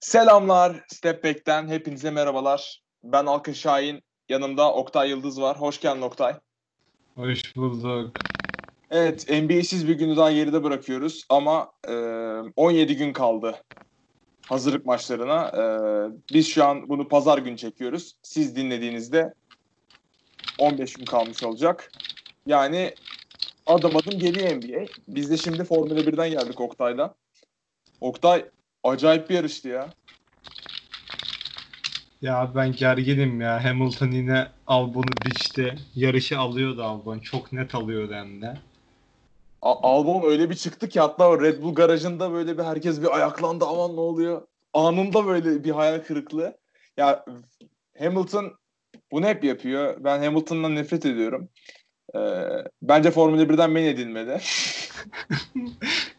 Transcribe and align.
Selamlar 0.00 0.84
Step 0.88 1.24
Back'ten 1.24 1.68
hepinize 1.68 2.10
merhabalar. 2.10 2.82
Ben 3.04 3.26
Alkın 3.26 3.52
Şahin, 3.52 4.02
yanımda 4.28 4.72
Oktay 4.72 5.10
Yıldız 5.10 5.40
var. 5.40 5.60
Hoş 5.60 5.80
geldin 5.80 6.02
Oktay. 6.02 6.34
Hoş 7.14 7.56
bulduk. 7.56 8.16
Evet, 8.90 9.30
NBA'siz 9.30 9.88
bir 9.88 9.94
günü 9.94 10.16
daha 10.16 10.32
geride 10.32 10.64
bırakıyoruz 10.64 11.24
ama 11.28 11.72
e, 11.88 11.94
17 12.56 12.96
gün 12.96 13.12
kaldı 13.12 13.62
hazırlık 14.46 14.86
maçlarına. 14.86 15.48
E, 15.48 15.62
biz 16.32 16.48
şu 16.48 16.64
an 16.64 16.88
bunu 16.88 17.08
pazar 17.08 17.38
günü 17.38 17.56
çekiyoruz. 17.56 18.16
Siz 18.22 18.56
dinlediğinizde 18.56 19.34
15 20.58 20.92
gün 20.92 21.04
kalmış 21.04 21.42
olacak. 21.42 21.92
Yani 22.46 22.94
adım 23.66 23.96
adım 23.96 24.18
geliyor 24.18 24.56
NBA. 24.56 24.86
Biz 25.08 25.30
de 25.30 25.36
şimdi 25.36 25.64
Formula 25.64 26.00
1'den 26.00 26.30
geldik 26.30 26.60
Oktay'la. 26.60 27.14
Oktay 28.00 28.44
acayip 28.84 29.30
bir 29.30 29.34
yarıştı 29.34 29.68
ya. 29.68 29.86
Ya 32.22 32.52
ben 32.54 32.72
gerginim 32.72 33.40
ya. 33.40 33.64
Hamilton 33.64 34.10
yine 34.10 34.48
Albon'u 34.66 35.24
biçti. 35.26 35.74
Yarışı 35.94 36.38
alıyordu 36.38 36.82
Albon. 36.82 37.18
Çok 37.18 37.52
net 37.52 37.74
alıyordu 37.74 38.14
hem 38.14 38.42
de. 38.42 38.54
A- 39.62 39.82
Albon 39.82 40.30
öyle 40.30 40.50
bir 40.50 40.54
çıktı 40.54 40.88
ki 40.88 41.00
hatta 41.00 41.40
Red 41.40 41.62
Bull 41.62 41.74
garajında 41.74 42.32
böyle 42.32 42.58
bir 42.58 42.62
herkes 42.62 43.02
bir 43.02 43.16
ayaklandı 43.16 43.64
aman 43.64 43.96
ne 43.96 44.00
oluyor. 44.00 44.42
Anında 44.72 45.26
böyle 45.26 45.64
bir 45.64 45.70
hayal 45.70 45.98
kırıklığı. 46.00 46.56
Ya 46.96 47.24
Hamilton 47.98 48.52
bunu 49.12 49.26
hep 49.26 49.44
yapıyor. 49.44 50.04
Ben 50.04 50.22
Hamilton'dan 50.22 50.74
nefret 50.74 51.06
ediyorum. 51.06 51.48
Ee, 52.14 52.18
bence 52.82 53.10
Formula 53.10 53.48
1'den 53.48 53.70
men 53.70 53.84
edilmeli. 53.84 54.40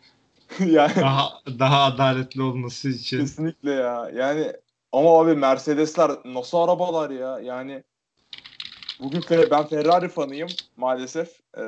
yani 0.59 0.95
Daha 0.95 1.41
daha 1.59 1.83
adaletli 1.83 2.41
olması 2.41 2.89
için. 2.89 3.19
kesinlikle 3.19 3.71
ya. 3.71 4.11
Yani 4.15 4.53
ama 4.91 5.19
abi 5.21 5.35
Mercedesler 5.35 6.11
nasıl 6.25 6.57
arabalar 6.57 7.09
ya? 7.09 7.39
Yani 7.39 7.83
bugün 8.99 9.23
ben 9.51 9.67
Ferrari 9.67 10.09
fanıyım 10.09 10.49
maalesef. 10.77 11.39
Ee, 11.57 11.61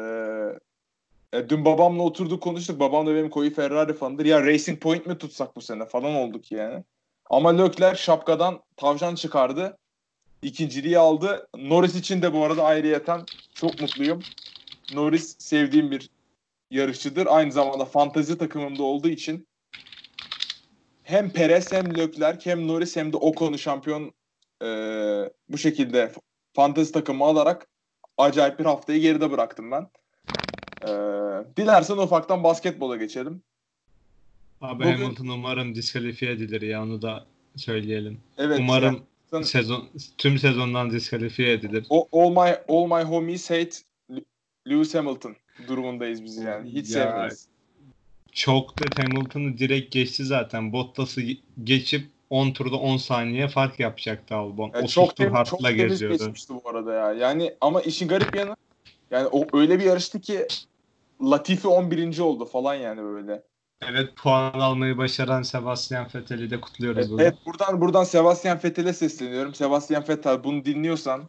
e, 1.34 1.50
dün 1.50 1.66
babamla 1.66 2.04
oturduk 2.04 2.44
konuştuk. 2.44 2.80
Babam 2.80 3.08
da 3.08 3.16
benim 3.16 3.30
koyu 3.30 3.54
Ferrari 3.54 3.94
fanıdır. 3.94 4.26
Ya 4.26 4.46
Racing 4.46 4.82
Point 4.82 5.06
mi 5.06 5.18
tutsak 5.18 5.56
bu 5.56 5.62
sene 5.62 5.86
falan 5.86 6.16
olduk 6.16 6.52
yani. 6.52 6.84
Ama 7.30 7.50
Leclerc 7.50 8.02
şapkadan 8.02 8.60
tavşan 8.78 9.16
çıkardı. 9.16 9.78
İkinciliği 10.42 11.00
aldı. 11.00 11.48
Norris 11.58 11.96
için 11.96 12.22
de 12.22 12.34
bu 12.34 12.44
arada 12.44 12.64
ayrıyeten 12.64 13.22
çok 13.54 13.82
mutluyum. 13.82 14.20
Norris 14.94 15.36
sevdiğim 15.40 15.92
bir 15.92 16.10
yarışçıdır. 16.78 17.28
Aynı 17.30 17.52
zamanda 17.52 17.86
fantezi 17.86 18.38
takımımda 18.38 18.84
olduğu 18.84 19.10
için 19.10 19.48
hem 21.04 21.30
Perez 21.30 21.72
hem 21.72 21.98
Leclerc 21.98 22.50
hem 22.50 22.68
Norris 22.68 22.96
hem 22.96 23.14
de 23.14 23.18
Ocon'u 23.18 23.58
şampiyon 23.58 24.14
e, 24.64 24.68
bu 25.50 25.58
şekilde 25.58 26.08
f- 26.08 26.22
fantezi 26.54 26.92
takımı 26.92 27.26
alarak 27.26 27.68
acayip 28.18 28.60
bir 28.60 28.66
haftayı 28.66 29.02
geride 29.02 29.32
bıraktım 29.32 29.72
ben. 29.72 29.88
E, 30.84 30.90
dilersen 31.58 31.98
ufaktan 31.98 32.44
basketbola 32.44 32.96
geçelim. 32.98 33.42
Abi 34.62 34.84
Bugün- 34.84 34.92
Hamilton 35.04 35.28
umarım 35.28 35.76
diskalifiye 35.76 36.32
edilir 36.32 36.62
ya 36.62 36.84
onu 36.84 37.02
da 37.02 37.26
söyleyelim. 37.56 38.20
Evet. 38.38 38.60
umarım 38.60 39.04
yani 39.34 39.46
sezon 39.46 39.90
tüm 40.18 40.38
sezondan 40.40 40.92
diskalifiye 40.92 41.54
edilir. 41.54 41.86
o- 41.90 42.08
all 42.12 42.30
my 42.30 42.56
all 42.68 42.86
my 42.86 43.04
homies 43.10 43.50
hate 43.50 43.70
Lewis 44.70 44.96
Hamilton 44.96 45.36
durumundayız 45.68 46.24
biz 46.24 46.38
yani. 46.38 46.70
Hiç 46.70 46.90
Ya, 46.96 47.04
sevmiyoruz. 47.04 47.46
Çok 48.32 48.80
da 48.80 49.04
Hamilton'ı 49.04 49.58
direkt 49.58 49.94
geçti 49.94 50.26
zaten. 50.26 50.74
Bottas'ı 50.74 51.22
geçip 51.64 52.06
10 52.30 52.52
turda 52.52 52.76
10 52.76 52.98
saniye 52.98 53.48
fark 53.48 53.80
yapacaktı 53.80 54.36
Albon. 54.36 54.72
Yani 54.74 54.84
30 54.84 54.94
çok 54.94 55.16
tur 55.16 55.46
çok 55.46 55.60
temiz 55.60 55.78
geziyordu. 55.78 56.18
geçmişti 56.18 56.54
bu 56.54 56.70
arada 56.70 56.94
ya. 56.94 57.14
Yani 57.14 57.54
ama 57.62 57.82
işin 57.82 58.08
garip 58.08 58.36
yanı 58.36 58.56
yani 59.12 59.28
o 59.32 59.58
öyle 59.58 59.80
bir 59.80 59.84
yarıştı 59.84 60.22
ki 60.22 60.48
Latifi 61.22 61.68
11. 61.68 62.20
oldu 62.20 62.46
falan 62.46 62.76
yani 62.76 63.02
böyle. 63.04 63.44
Evet 63.90 64.16
puan 64.16 64.54
almayı 64.54 64.98
başaran 64.98 65.42
Sebastian 65.42 66.08
Vettel'i 66.16 66.50
de 66.50 66.62
kutluyoruz 66.62 66.98
Evet, 66.98 67.10
burada. 67.10 67.24
evet, 67.24 67.36
buradan 67.46 67.82
buradan 67.82 68.04
Sebastian 68.04 68.60
Vettel'e 68.64 68.94
sesleniyorum. 68.94 69.54
Sebastian 69.54 70.04
Vettel 70.10 70.44
bunu 70.44 70.66
dinliyorsan 70.66 71.24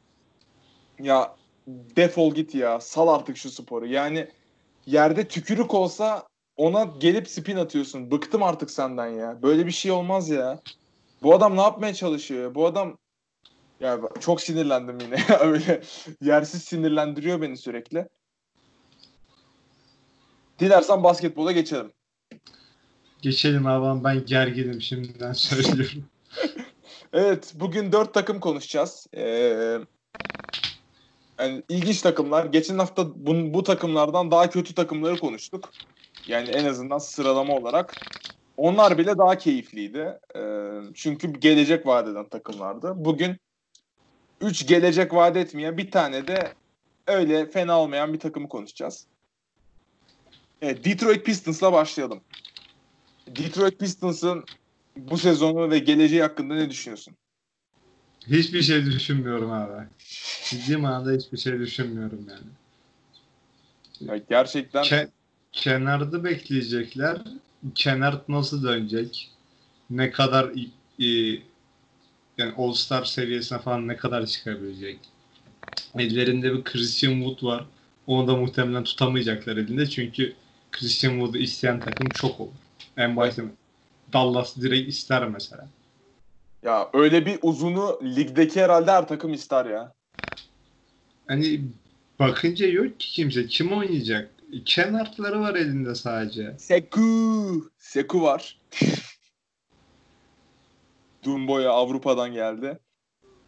ya 1.03 1.37
defol 1.67 2.35
git 2.35 2.55
ya. 2.55 2.81
Sal 2.81 3.09
artık 3.09 3.37
şu 3.37 3.51
sporu. 3.51 3.87
Yani 3.87 4.29
yerde 4.87 5.29
tükürük 5.29 5.75
olsa 5.75 6.29
ona 6.57 6.85
gelip 6.85 7.29
spin 7.29 7.57
atıyorsun. 7.57 8.11
Bıktım 8.11 8.43
artık 8.43 8.71
senden 8.71 9.07
ya. 9.07 9.43
Böyle 9.43 9.67
bir 9.67 9.71
şey 9.71 9.91
olmaz 9.91 10.29
ya. 10.29 10.61
Bu 11.23 11.35
adam 11.35 11.57
ne 11.57 11.61
yapmaya 11.61 11.95
çalışıyor? 11.95 12.55
Bu 12.55 12.67
adam 12.67 12.99
ya 13.81 14.01
çok 14.21 14.41
sinirlendim 14.41 14.99
yine. 15.01 15.17
Öyle 15.41 15.83
yersiz 16.21 16.63
sinirlendiriyor 16.63 17.43
beni 17.43 17.57
sürekli. 17.57 18.09
Dilersen 20.59 21.05
basketbola 21.05 21.53
geçelim. 21.53 21.93
Geçelim 23.23 23.67
abi 23.67 24.05
ben 24.05 24.25
gerginim 24.25 24.81
şimdiden 24.81 25.33
söylüyorum. 25.33 26.05
Evet, 27.17 27.53
bugün 27.55 27.93
dört 27.93 28.15
takım 28.15 28.41
konuşacağız. 28.41 29.07
Ee, 29.17 29.79
yani 31.39 31.63
ilginç 31.69 32.03
takımlar. 32.03 32.45
Geçen 32.45 32.79
hafta 32.79 33.09
bu, 33.17 33.55
bu 33.55 33.63
takımlardan 33.63 34.31
daha 34.31 34.51
kötü 34.51 34.75
takımları 34.75 35.19
konuştuk. 35.19 35.71
Yani 36.27 36.49
en 36.49 36.65
azından 36.65 36.99
sıralama 36.99 37.57
olarak. 37.57 37.95
Onlar 38.57 38.99
bile 38.99 39.19
daha 39.19 39.39
keyifliydi. 39.39 40.19
Ee, 40.37 40.71
çünkü 40.95 41.33
gelecek 41.33 41.87
vaat 41.87 42.09
eden 42.09 42.29
takımlardı. 42.29 42.93
Bugün 42.97 43.37
3 44.41 44.67
gelecek 44.67 45.15
vaat 45.15 45.37
etmeyen 45.37 45.79
bir 45.79 45.91
tane 45.91 46.27
de 46.27 46.53
öyle 47.07 47.51
fena 47.51 47.81
olmayan 47.81 48.13
bir 48.13 48.21
takımı 48.21 48.49
konuşacağız. 48.49 49.07
Evet, 50.63 50.85
Detroit 50.85 51.25
Pistons'la 51.25 51.73
başlayalım. 51.73 52.21
Detroit 53.27 53.79
Pistons'ın 53.79 54.45
bu 54.97 55.19
sezonu 55.19 55.71
ve 55.71 55.79
geleceği 55.79 56.23
hakkında 56.23 56.55
ne 56.55 56.71
düşünüyorsun? 56.71 57.17
Hiçbir 58.31 58.63
şey 58.63 58.85
düşünmüyorum 58.87 59.53
abi. 59.53 59.87
Ciddi 60.51 60.77
manada 60.77 61.13
hiçbir 61.13 61.39
şey 61.39 61.59
düşünmüyorum 61.59 62.27
yani. 62.29 62.47
Ya 64.01 64.17
gerçekten 64.17 64.85
Ke- 64.85 65.09
kenarda 65.53 66.25
bekleyecekler. 66.25 67.19
Kenar 67.75 68.23
nasıl 68.29 68.63
dönecek? 68.65 69.31
Ne 69.91 70.11
kadar 70.11 70.53
i- 70.99 71.43
yani 72.39 72.53
All 72.59 72.73
Star 72.73 73.05
seviyesine 73.05 73.59
falan 73.59 73.89
ne 73.89 73.97
kadar 73.97 74.27
çıkabilecek? 74.27 74.99
Ellerinde 75.99 76.55
bir 76.55 76.65
Christian 76.65 77.13
Wood 77.15 77.43
var. 77.43 77.65
Onu 78.07 78.29
da 78.29 78.37
muhtemelen 78.37 78.85
tutamayacaklar 78.85 79.57
elinde 79.57 79.91
çünkü 79.91 80.37
Christian 80.73 81.13
Wood'u 81.13 81.39
isteyen 81.39 81.81
takım 81.81 82.11
çok 82.11 82.41
olur. 82.41 82.53
En 82.97 83.17
başta 83.17 83.43
Dallas 84.13 84.57
direkt 84.57 84.89
ister 84.89 85.29
mesela. 85.29 85.69
Ya 86.65 86.91
öyle 86.93 87.27
bir 87.27 87.39
uzunu 87.43 88.01
ligdeki 88.03 88.63
herhalde 88.63 88.91
her 88.91 89.09
takım 89.09 89.33
ister 89.33 89.67
ya. 89.67 89.95
Hani 91.29 91.61
bakınca 92.19 92.67
yok 92.67 93.01
ki 93.01 93.13
kimse. 93.13 93.47
Kim 93.47 93.73
oynayacak? 93.73 94.31
Kenartları 94.65 95.41
var 95.41 95.55
elinde 95.55 95.95
sadece. 95.95 96.55
Seku. 96.59 97.71
Seku 97.79 98.23
var. 98.23 98.61
Dumboya 101.25 101.71
Avrupa'dan 101.71 102.33
geldi. 102.33 102.79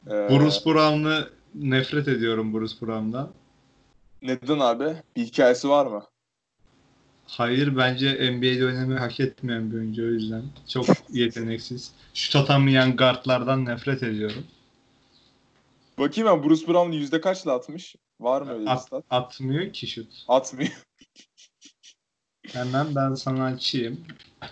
Ee, 0.07 0.11
Bruce 0.11 0.65
Brown'ı 0.67 1.29
nefret 1.55 2.09
ediyorum 2.09 2.55
Bruce 2.55 2.75
Brown'dan. 2.81 3.33
Neden 4.23 4.59
abi? 4.59 4.97
Bir 5.17 5.25
hikayesi 5.25 5.69
var 5.69 5.87
mı? 5.87 6.05
Hayır 7.27 7.77
bence 7.77 8.33
NBA'de 8.33 8.67
oynamayı 8.67 8.99
hak 8.99 9.21
etmeyen 9.21 9.71
bir 9.71 9.77
oyuncu 9.77 10.03
o 10.03 10.07
yüzden. 10.07 10.43
Çok 10.69 10.87
yeteneksiz. 11.11 11.93
Şut 12.15 12.37
atamayan 12.37 12.97
guardlardan 12.97 13.65
nefret 13.65 14.03
ediyorum. 14.03 14.45
Bakayım 15.99 16.31
ben 16.31 16.45
Bruce 16.45 16.69
Brown 16.69 16.93
yüzde 16.93 17.21
kaçla 17.21 17.53
atmış? 17.53 17.97
Var 18.21 18.43
mı 18.43 18.53
öyle 18.53 18.71
At, 18.71 18.83
stat? 18.83 19.05
atmıyor 19.11 19.73
ki 19.73 19.87
şut. 19.87 20.25
Atmıyor. 20.29 20.71
Hemen 22.53 22.95
ben 22.95 23.15
sana 23.15 23.45
açayım. 23.45 24.01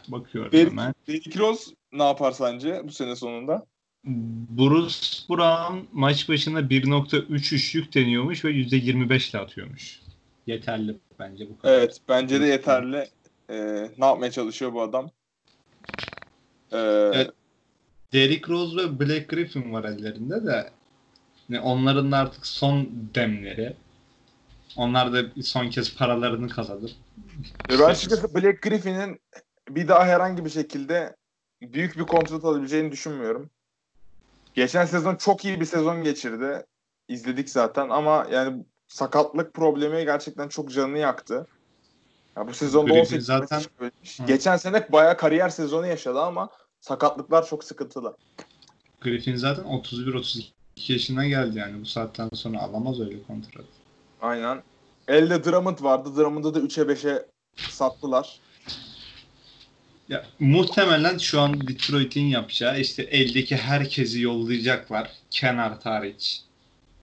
Bakıyorum 0.09 0.53
Derrick, 0.53 0.71
hemen. 0.71 0.95
Derrick 1.09 1.39
Rose 1.41 1.71
ne 1.93 2.03
yapar 2.03 2.33
sence 2.33 2.81
bu 2.85 2.93
sene 2.93 3.17
sonunda? 3.17 3.67
Bruce 4.05 4.99
Brown 5.31 5.77
maç 5.93 6.29
başına 6.29 6.61
1.3 6.61 7.55
üçlük 7.55 7.95
deniyormuş 7.95 8.45
ve 8.45 8.51
%25 8.51 9.31
ile 9.31 9.39
atıyormuş. 9.39 10.01
Yeterli 10.47 10.97
bence 11.19 11.51
bu 11.51 11.59
kadar. 11.59 11.79
Evet 11.79 11.99
bence 12.09 12.41
de 12.41 12.47
yeterli. 12.47 13.09
Ee, 13.51 13.91
ne 13.99 14.07
yapmaya 14.07 14.31
çalışıyor 14.31 14.73
bu 14.73 14.83
adam? 14.83 15.11
Ee, 16.73 16.79
Evet. 17.13 17.31
Derrick 18.13 18.53
Rose 18.53 18.77
ve 18.77 19.01
Black 19.01 19.29
Griffin 19.29 19.73
var 19.73 19.85
ellerinde 19.85 20.47
de 20.47 20.71
yani 21.49 21.61
onların 21.61 22.13
da 22.13 22.17
artık 22.17 22.47
son 22.47 22.89
demleri. 23.15 23.77
Onlar 24.77 25.13
da 25.13 25.43
son 25.43 25.71
kez 25.71 25.97
paralarını 25.97 26.49
kazanır. 26.49 26.97
Ve 27.71 27.79
ben 27.79 27.85
açıkçası 27.85 28.35
Black 28.35 28.63
Griffin'in 28.63 29.21
bir 29.69 29.89
daha 29.89 30.07
herhangi 30.07 30.45
bir 30.45 30.51
şekilde 30.51 31.17
büyük 31.63 31.99
bir 31.99 32.03
kontrat 32.03 32.45
alabileceğini 32.45 32.93
düşünmüyorum. 32.93 33.51
Geçen 34.55 34.85
sezon 34.85 35.17
çok 35.17 35.45
iyi 35.45 35.61
bir 35.61 35.65
sezon 35.65 36.03
geçirdi. 36.03 36.67
İzledik 37.09 37.51
zaten 37.51 37.89
ama 37.89 38.27
yani 38.31 38.65
sakatlık 38.89 39.55
problemi 39.55 40.05
gerçekten 40.05 40.49
çok 40.49 40.73
canını 40.73 40.99
yaktı. 40.99 41.47
Ya 42.37 42.49
bu 42.49 42.55
sezonda 42.55 42.93
Griffin 42.93 43.17
18 43.17 43.27
zaten-. 43.27 43.63
Geçen 44.27 44.57
sene 44.57 44.93
bayağı 44.93 45.17
kariyer 45.17 45.49
sezonu 45.49 45.87
yaşadı 45.87 46.21
ama 46.21 46.49
sakatlıklar 46.81 47.47
çok 47.47 47.65
sıkıntılı. 47.65 48.17
Griffin 49.01 49.37
zaten 49.37 49.65
31-32 49.65 50.43
yaşına 50.77 51.27
geldi 51.27 51.59
yani. 51.59 51.81
Bu 51.81 51.87
saatten 51.87 52.29
sonra 52.33 52.59
alamaz 52.59 53.01
öyle 53.01 53.23
kontrat. 53.23 53.65
Aynen. 54.21 54.63
Elde 55.09 55.45
Drummond 55.45 55.83
vardı. 55.83 56.17
Drummond'u 56.17 56.55
da 56.55 56.59
3'e 56.59 56.83
5'e 56.83 57.27
sattılar. 57.57 58.41
Ya 60.09 60.25
muhtemelen 60.39 61.19
şu 61.19 61.41
an 61.41 61.69
Detroit'in 61.69 62.27
yapacağı 62.27 62.81
işte 62.81 63.03
eldeki 63.03 63.57
herkesi 63.57 64.21
yollayacaklar. 64.21 65.11
Kenar 65.31 65.83
hariç. 65.83 66.43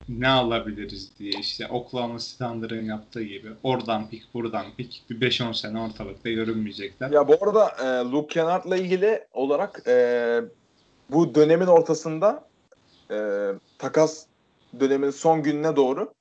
Ne 0.09 0.27
alabiliriz 0.27 1.19
diye 1.19 1.31
işte 1.39 1.68
Oklahoma 1.68 2.18
Thunder'ın 2.18 2.86
yaptığı 2.86 3.24
gibi. 3.24 3.50
Oradan 3.63 4.09
pik 4.09 4.33
buradan 4.33 4.65
pik. 4.77 5.06
Bir 5.09 5.21
5-10 5.21 5.53
sene 5.53 5.80
ortalıkta 5.80 6.30
görünmeyecekler. 6.30 7.12
Ya 7.12 7.27
bu 7.27 7.38
arada 7.42 7.69
e, 7.69 8.12
Luke 8.12 8.33
Kennard'la 8.33 8.77
ilgili 8.77 9.27
olarak 9.33 9.83
e, 9.88 10.42
bu 11.09 11.36
dönemin 11.36 11.68
ortasında 11.68 12.48
e, 13.12 13.48
takas 13.77 14.25
döneminin 14.80 15.12
son 15.12 15.44
gününe 15.44 15.75
doğru 15.75 16.13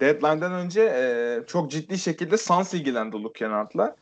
deadline'den 0.00 0.52
önce 0.52 0.82
e, 0.82 1.40
çok 1.46 1.70
ciddi 1.70 1.98
şekilde 1.98 2.38
Suns 2.38 2.74
ilgilendi 2.74 3.16
Luke 3.16 3.38
Kennard'la. 3.38 3.96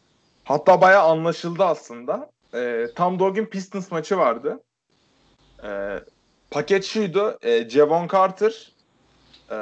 Hatta 0.44 0.80
bayağı 0.80 1.02
anlaşıldı 1.02 1.64
aslında. 1.64 2.30
E, 2.54 2.86
tam 2.94 3.18
da 3.18 3.24
o 3.24 3.34
gün 3.34 3.46
Pistons 3.46 3.90
maçı 3.90 4.18
vardı. 4.18 4.60
E, 5.64 6.00
paket 6.50 6.84
şuydu. 6.84 7.38
E, 7.42 7.68
Javon 7.68 8.08
Carter, 8.12 8.71
e, 9.50 9.56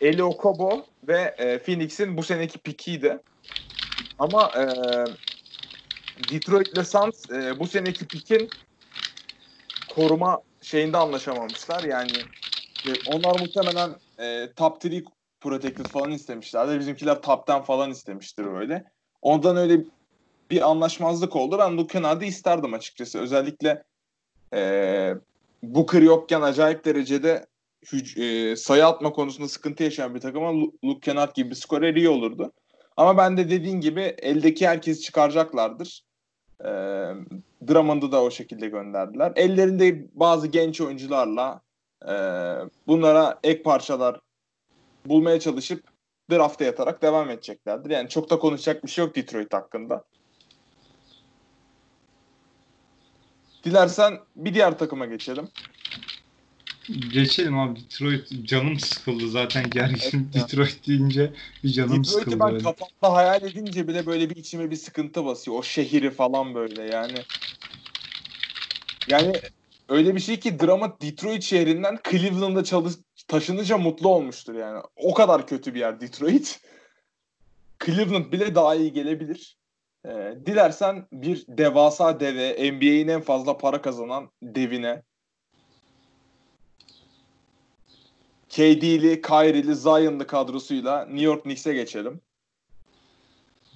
Eli 0.00 0.22
Okobo 0.22 0.86
ve 1.08 1.34
e, 1.38 1.58
Phoenix'in 1.58 2.16
bu 2.16 2.22
seneki 2.22 2.58
pikiydi. 2.58 3.18
Ama 4.18 4.52
e, 4.56 4.64
Detroit 6.18 6.86
Suns 6.86 7.30
e, 7.30 7.60
bu 7.60 7.66
seneki 7.66 8.06
pikin 8.06 8.52
koruma 9.86 10.42
şeyinde 10.62 10.96
anlaşamamışlar. 10.96 11.84
Yani 11.84 12.28
e, 12.86 12.94
onlar 13.04 13.40
muhtemelen 13.40 13.94
e, 14.20 14.52
top 14.56 14.84
3 14.84 15.04
protected 15.40 15.86
falan 15.86 16.10
istemişlerdi. 16.10 16.78
Bizimkiler 16.78 17.22
top 17.22 17.50
10 17.50 17.62
falan 17.62 17.90
istemiştir 17.90 18.44
öyle. 18.44 18.84
Ondan 19.22 19.56
öyle 19.56 19.84
bir 20.50 20.70
anlaşmazlık 20.70 21.36
oldu. 21.36 21.58
Ben 21.58 21.76
Luke 21.76 21.92
Kennard'ı 21.92 22.24
isterdim 22.24 22.74
açıkçası. 22.74 23.18
Özellikle 23.18 23.84
e, 24.54 25.14
Booker 25.62 26.02
yokken 26.02 26.42
acayip 26.42 26.84
derecede 26.84 27.46
e, 28.16 28.56
sayı 28.56 28.86
atma 28.86 29.12
konusunda 29.12 29.48
sıkıntı 29.48 29.82
yaşayan 29.82 30.14
bir 30.14 30.20
takıma 30.20 30.52
Lu- 30.52 30.72
Luke 30.84 31.00
Kennard 31.00 31.34
gibi 31.34 31.50
bir 31.50 31.54
skorer 31.54 31.94
iyi 31.94 32.08
olurdu. 32.08 32.52
Ama 32.96 33.16
ben 33.16 33.36
de 33.36 33.50
dediğin 33.50 33.80
gibi 33.80 34.00
eldeki 34.00 34.68
herkesi 34.68 35.00
çıkaracaklardır. 35.00 36.02
E, 36.60 36.68
Drummond'u 37.68 38.12
da 38.12 38.22
o 38.22 38.30
şekilde 38.30 38.68
gönderdiler. 38.68 39.32
Ellerinde 39.36 40.06
bazı 40.12 40.46
genç 40.46 40.80
oyuncularla 40.80 41.60
e, 42.08 42.14
bunlara 42.86 43.38
ek 43.44 43.62
parçalar 43.62 44.20
bulmaya 45.06 45.40
çalışıp 45.40 45.84
drafta 46.30 46.64
yatarak 46.64 47.02
devam 47.02 47.30
edeceklerdir. 47.30 47.90
Yani 47.90 48.08
çok 48.08 48.30
da 48.30 48.38
konuşacak 48.38 48.84
bir 48.84 48.90
şey 48.90 49.04
yok 49.04 49.16
Detroit 49.16 49.54
hakkında. 49.54 50.04
Dilersen 53.64 54.18
bir 54.36 54.54
diğer 54.54 54.78
takıma 54.78 55.06
geçelim. 55.06 55.48
Geçelim 56.88 57.58
abi 57.58 57.80
Detroit 57.80 58.44
canım 58.44 58.80
sıkıldı 58.80 59.30
zaten 59.30 59.70
gergin 59.70 60.30
Evet. 60.34 60.34
Detroit 60.34 60.86
deyince 60.86 61.32
bir 61.64 61.68
canım 61.68 61.90
Detroit'i 61.90 62.10
sıkıldı. 62.10 62.40
ben 62.40 62.54
öyle. 62.54 62.64
kafamda 62.64 63.16
hayal 63.16 63.42
edince 63.42 63.88
bile 63.88 64.06
böyle 64.06 64.30
bir 64.30 64.36
içime 64.36 64.70
bir 64.70 64.76
sıkıntı 64.76 65.24
basıyor. 65.24 65.58
O 65.58 65.62
şehri 65.62 66.10
falan 66.10 66.54
böyle 66.54 66.82
yani. 66.82 67.18
Yani 69.08 69.32
öyle 69.88 70.14
bir 70.14 70.20
şey 70.20 70.40
ki 70.40 70.60
drama 70.60 71.00
Detroit 71.00 71.42
şehrinden 71.42 71.98
Cleveland'a 72.10 72.64
çalış 72.64 72.94
taşınınca 73.28 73.78
mutlu 73.78 74.08
olmuştur 74.08 74.54
yani. 74.54 74.82
O 74.96 75.14
kadar 75.14 75.46
kötü 75.46 75.74
bir 75.74 75.80
yer 75.80 76.00
Detroit. 76.00 76.60
Cleveland 77.86 78.32
bile 78.32 78.54
daha 78.54 78.74
iyi 78.74 78.92
gelebilir. 78.92 79.56
Ee, 80.06 80.34
dilersen 80.46 81.06
bir 81.12 81.44
devasa 81.48 82.20
deve, 82.20 82.72
NBA'in 82.72 83.08
en 83.08 83.20
fazla 83.20 83.58
para 83.58 83.82
kazanan 83.82 84.30
devine 84.42 85.02
KD'li, 88.48 89.22
Kyrie'li, 89.22 89.74
Zion'lı 89.74 90.26
kadrosuyla 90.26 91.04
New 91.04 91.24
York 91.24 91.42
Knicks'e 91.42 91.74
geçelim. 91.74 92.20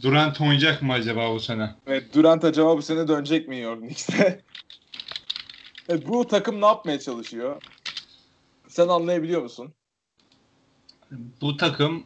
Durant 0.02 0.40
oynayacak 0.40 0.82
mı 0.82 0.92
acaba 0.92 1.34
bu 1.34 1.40
sene? 1.40 1.74
Evet, 1.86 2.14
Durant 2.14 2.44
acaba 2.44 2.76
bu 2.76 2.82
sene 2.82 3.08
dönecek 3.08 3.48
mi 3.48 3.56
New 3.56 3.70
York 3.70 3.80
Knicks'e? 3.80 4.16
evet, 5.88 6.08
bu 6.08 6.26
takım 6.26 6.60
ne 6.60 6.66
yapmaya 6.66 7.00
çalışıyor? 7.00 7.62
Sen 8.68 8.88
anlayabiliyor 8.88 9.42
musun? 9.42 9.74
Bu 11.40 11.56
takım 11.56 12.04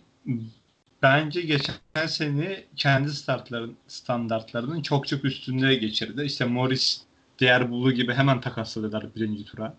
bence 1.02 1.40
geçen 1.40 2.06
sene 2.06 2.64
kendi 2.76 3.10
startların 3.10 3.76
standartlarının 3.88 4.82
çok 4.82 5.08
çok 5.08 5.24
üstünde 5.24 5.74
geçirdi. 5.74 6.22
İşte 6.22 6.44
Morris, 6.44 7.02
diğer 7.38 7.70
Bulu 7.70 7.92
gibi 7.92 8.14
hemen 8.14 8.40
takasladılar 8.40 9.14
birinci 9.16 9.44
tura. 9.44 9.76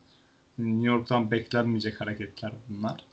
New 0.57 0.87
York'tan 0.87 1.31
beklenmeyecek 1.31 2.01
hareketler 2.01 2.51
bunlar. 2.69 3.05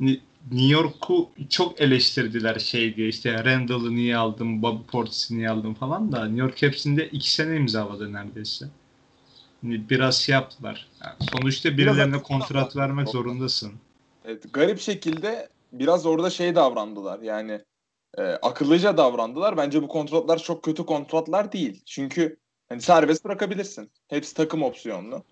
New 0.00 0.72
York'u 0.72 1.30
çok 1.48 1.80
eleştirdiler 1.80 2.58
şey 2.58 2.96
diye 2.96 3.08
işte 3.08 3.44
Randall'ı 3.44 3.96
niye 3.96 4.16
aldım, 4.16 4.62
Bobby 4.62 4.82
Portis'i 4.90 5.38
niye 5.38 5.50
aldım 5.50 5.74
falan 5.74 6.12
da 6.12 6.24
New 6.24 6.40
York 6.40 6.62
hepsinde 6.62 7.08
iki 7.08 7.34
sene 7.34 7.56
imzaladı 7.56 8.12
neredeyse. 8.12 8.66
Hani 9.62 9.90
Biraz 9.90 10.16
şey 10.16 10.32
yaptılar. 10.32 10.88
Yani 11.04 11.14
sonuçta 11.32 11.78
birilerine 11.78 12.22
kontrat 12.22 12.76
vermek 12.76 13.08
zorundasın. 13.08 13.72
Evet, 14.24 14.52
garip 14.52 14.80
şekilde 14.80 15.48
biraz 15.72 16.06
orada 16.06 16.30
şey 16.30 16.54
davrandılar. 16.54 17.20
Yani 17.20 17.60
e, 18.18 18.22
akıllıca 18.22 18.96
davrandılar. 18.96 19.56
Bence 19.56 19.82
bu 19.82 19.88
kontratlar 19.88 20.38
çok 20.38 20.62
kötü 20.62 20.86
kontratlar 20.86 21.52
değil. 21.52 21.82
Çünkü 21.86 22.36
hani 22.68 22.80
serbest 22.80 23.24
bırakabilirsin. 23.24 23.90
Hepsi 24.08 24.34
takım 24.34 24.62
opsiyonlu. 24.62 25.24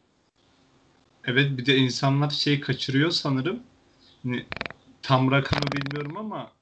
Evet 1.27 1.59
bir 1.59 1.67
de 1.67 1.77
insanlar 1.77 2.31
şey 2.31 2.61
kaçırıyor 2.61 3.11
sanırım. 3.11 3.63
Hani 4.23 4.47
tam 5.03 5.31
rakamı 5.31 5.73
bilmiyorum 5.73 6.17
ama 6.17 6.53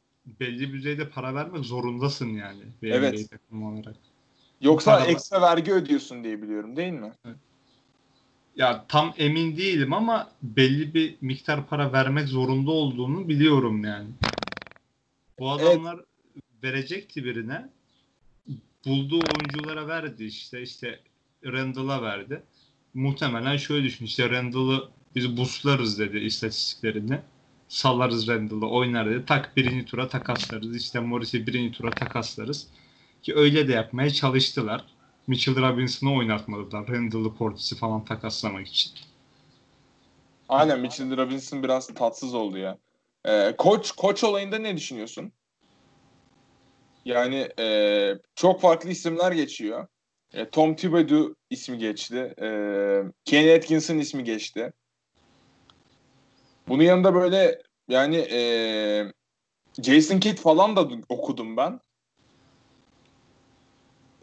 belli 0.40 0.61
bir 0.61 0.73
düzeyde 0.73 1.09
para 1.09 1.35
vermek 1.35 1.64
zorundasın 1.64 2.28
yani. 2.28 2.62
Bir 2.83 2.90
Evet. 2.90 3.14
NBA 3.14 3.26
takımı 3.26 3.73
olarak. 3.73 3.97
Yoksa 4.61 4.90
Paralar. 4.90 5.11
ekstra 5.11 5.42
vergi 5.42 5.73
ödüyorsun 5.73 6.25
diye 6.25 6.42
biliyorum 6.42 6.76
değil 6.76 6.92
mi? 6.92 7.12
Ya 8.56 8.85
tam 8.88 9.14
emin 9.18 9.56
değilim 9.56 9.92
ama 9.92 10.30
belli 10.42 10.94
bir 10.94 11.16
miktar 11.21 11.66
para 11.66 11.92
vermek 11.92 12.28
zorunda 12.28 12.71
olduğunu 12.71 13.28
biliyorum 13.28 13.85
yani. 13.85 14.09
Bu 15.38 15.50
adamlar 15.50 16.00
verecekti 16.62 17.25
birine. 17.25 17.68
Bulduğu 18.87 19.21
oyunculara 19.21 19.88
verdi 19.88 20.25
işte 20.25 20.62
işte 20.62 21.00
Randall'a 21.44 22.02
verdi. 22.02 22.42
Muhtemelen 22.95 23.57
şöyle 23.57 23.85
düşün 23.85 24.05
işte 24.05 24.31
Randall'ı 24.31 24.89
biz 25.15 25.37
buslarız 25.37 25.99
dedi 25.99 26.19
istatistiklerini. 26.19 27.21
Salarız 27.69 28.29
Randall'ı 28.29 28.71
oynar 28.71 29.11
dedi. 29.11 29.27
Tak 29.27 29.57
birinci 29.57 29.85
tura 29.85 30.09
takaslarız. 30.09 30.77
İşte 30.77 31.01
Morris'i 31.01 31.47
birinci 31.47 31.79
tura 31.79 31.91
takaslarız. 31.91 32.67
Ki 33.23 33.35
öyle 33.37 33.69
de 33.69 33.73
yapmaya 33.73 34.11
çalıştılar. 34.11 34.85
Mitchell 35.27 35.57
Robinson'ı 35.57 36.15
oynatmadılar. 36.15 36.89
Randall'ı 36.89 37.35
Portis'i 37.35 37.77
falan 37.77 38.05
takaslamak 38.05 38.69
için. 38.69 38.93
Aynen 40.49 40.81
Mitchell 40.81 41.17
Robinson 41.17 41.63
biraz 41.63 41.87
tatsız 41.87 42.35
oldu 42.35 42.59
ya. 42.59 42.79
Ee, 43.25 43.55
koç 43.59 43.93
koç 43.93 44.25
olayında 44.25 44.59
ne 44.59 44.77
düşünüyorsun? 44.77 45.33
Yani 47.05 47.49
e, 47.59 48.19
çok 48.35 48.61
farklı 48.61 48.91
isimler 48.91 49.33
geçiyor. 49.33 49.87
E, 50.35 50.50
Tom 50.50 50.76
Thibodeau 50.76 51.35
ismi 51.50 51.79
geçti. 51.79 52.35
E, 52.41 52.49
Kenny 53.25 53.55
Atkinson 53.55 53.99
ismi 53.99 54.25
geçti. 54.25 54.73
Bunun 56.69 56.83
yanında 56.83 57.14
böyle 57.14 57.62
yani 57.88 58.17
e, 58.17 58.41
Jason 59.83 60.21
Kidd 60.21 60.38
falan 60.38 60.76
da 60.76 60.88
okudum 61.09 61.57
ben. 61.57 61.81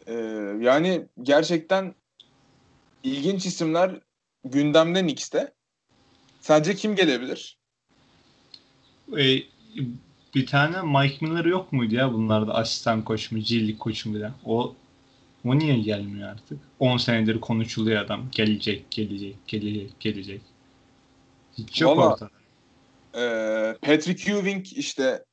E, 0.06 0.14
yani 0.60 1.06
gerçekten 1.22 1.94
ilginç 3.02 3.46
isimler 3.46 4.00
gündemde 4.44 5.00
Knicks'te. 5.00 5.52
Sence 6.40 6.74
kim 6.74 6.96
gelebilir? 6.96 7.58
E, 9.18 9.38
bir 10.34 10.46
tane 10.46 10.82
Mike 10.82 11.26
Miller 11.26 11.44
yok 11.44 11.72
muydu 11.72 11.94
ya 11.94 12.12
bunlarda 12.12 12.54
asistan 12.54 13.04
koç 13.04 13.32
mu, 13.32 13.38
League 13.38 13.78
koçu 13.78 14.10
mu 14.10 14.16
bile? 14.16 14.32
O 14.44 14.74
O 15.44 15.58
niye 15.58 15.78
gelmiyor 15.78 16.28
artık? 16.28 16.58
10 16.78 16.96
senedir 16.96 17.40
konuşuluyor 17.40 18.04
adam. 18.04 18.28
Gelecek, 18.32 18.90
gelecek, 18.90 19.36
gelecek, 19.46 20.00
gelecek. 20.00 20.40
Hiç 21.58 21.80
yok 21.80 21.98
Valla- 21.98 22.12
ortada. 22.12 22.30
Ee, 23.14 23.76
Patrick 23.82 24.32
Ewing 24.32 24.66
işte 24.72 25.24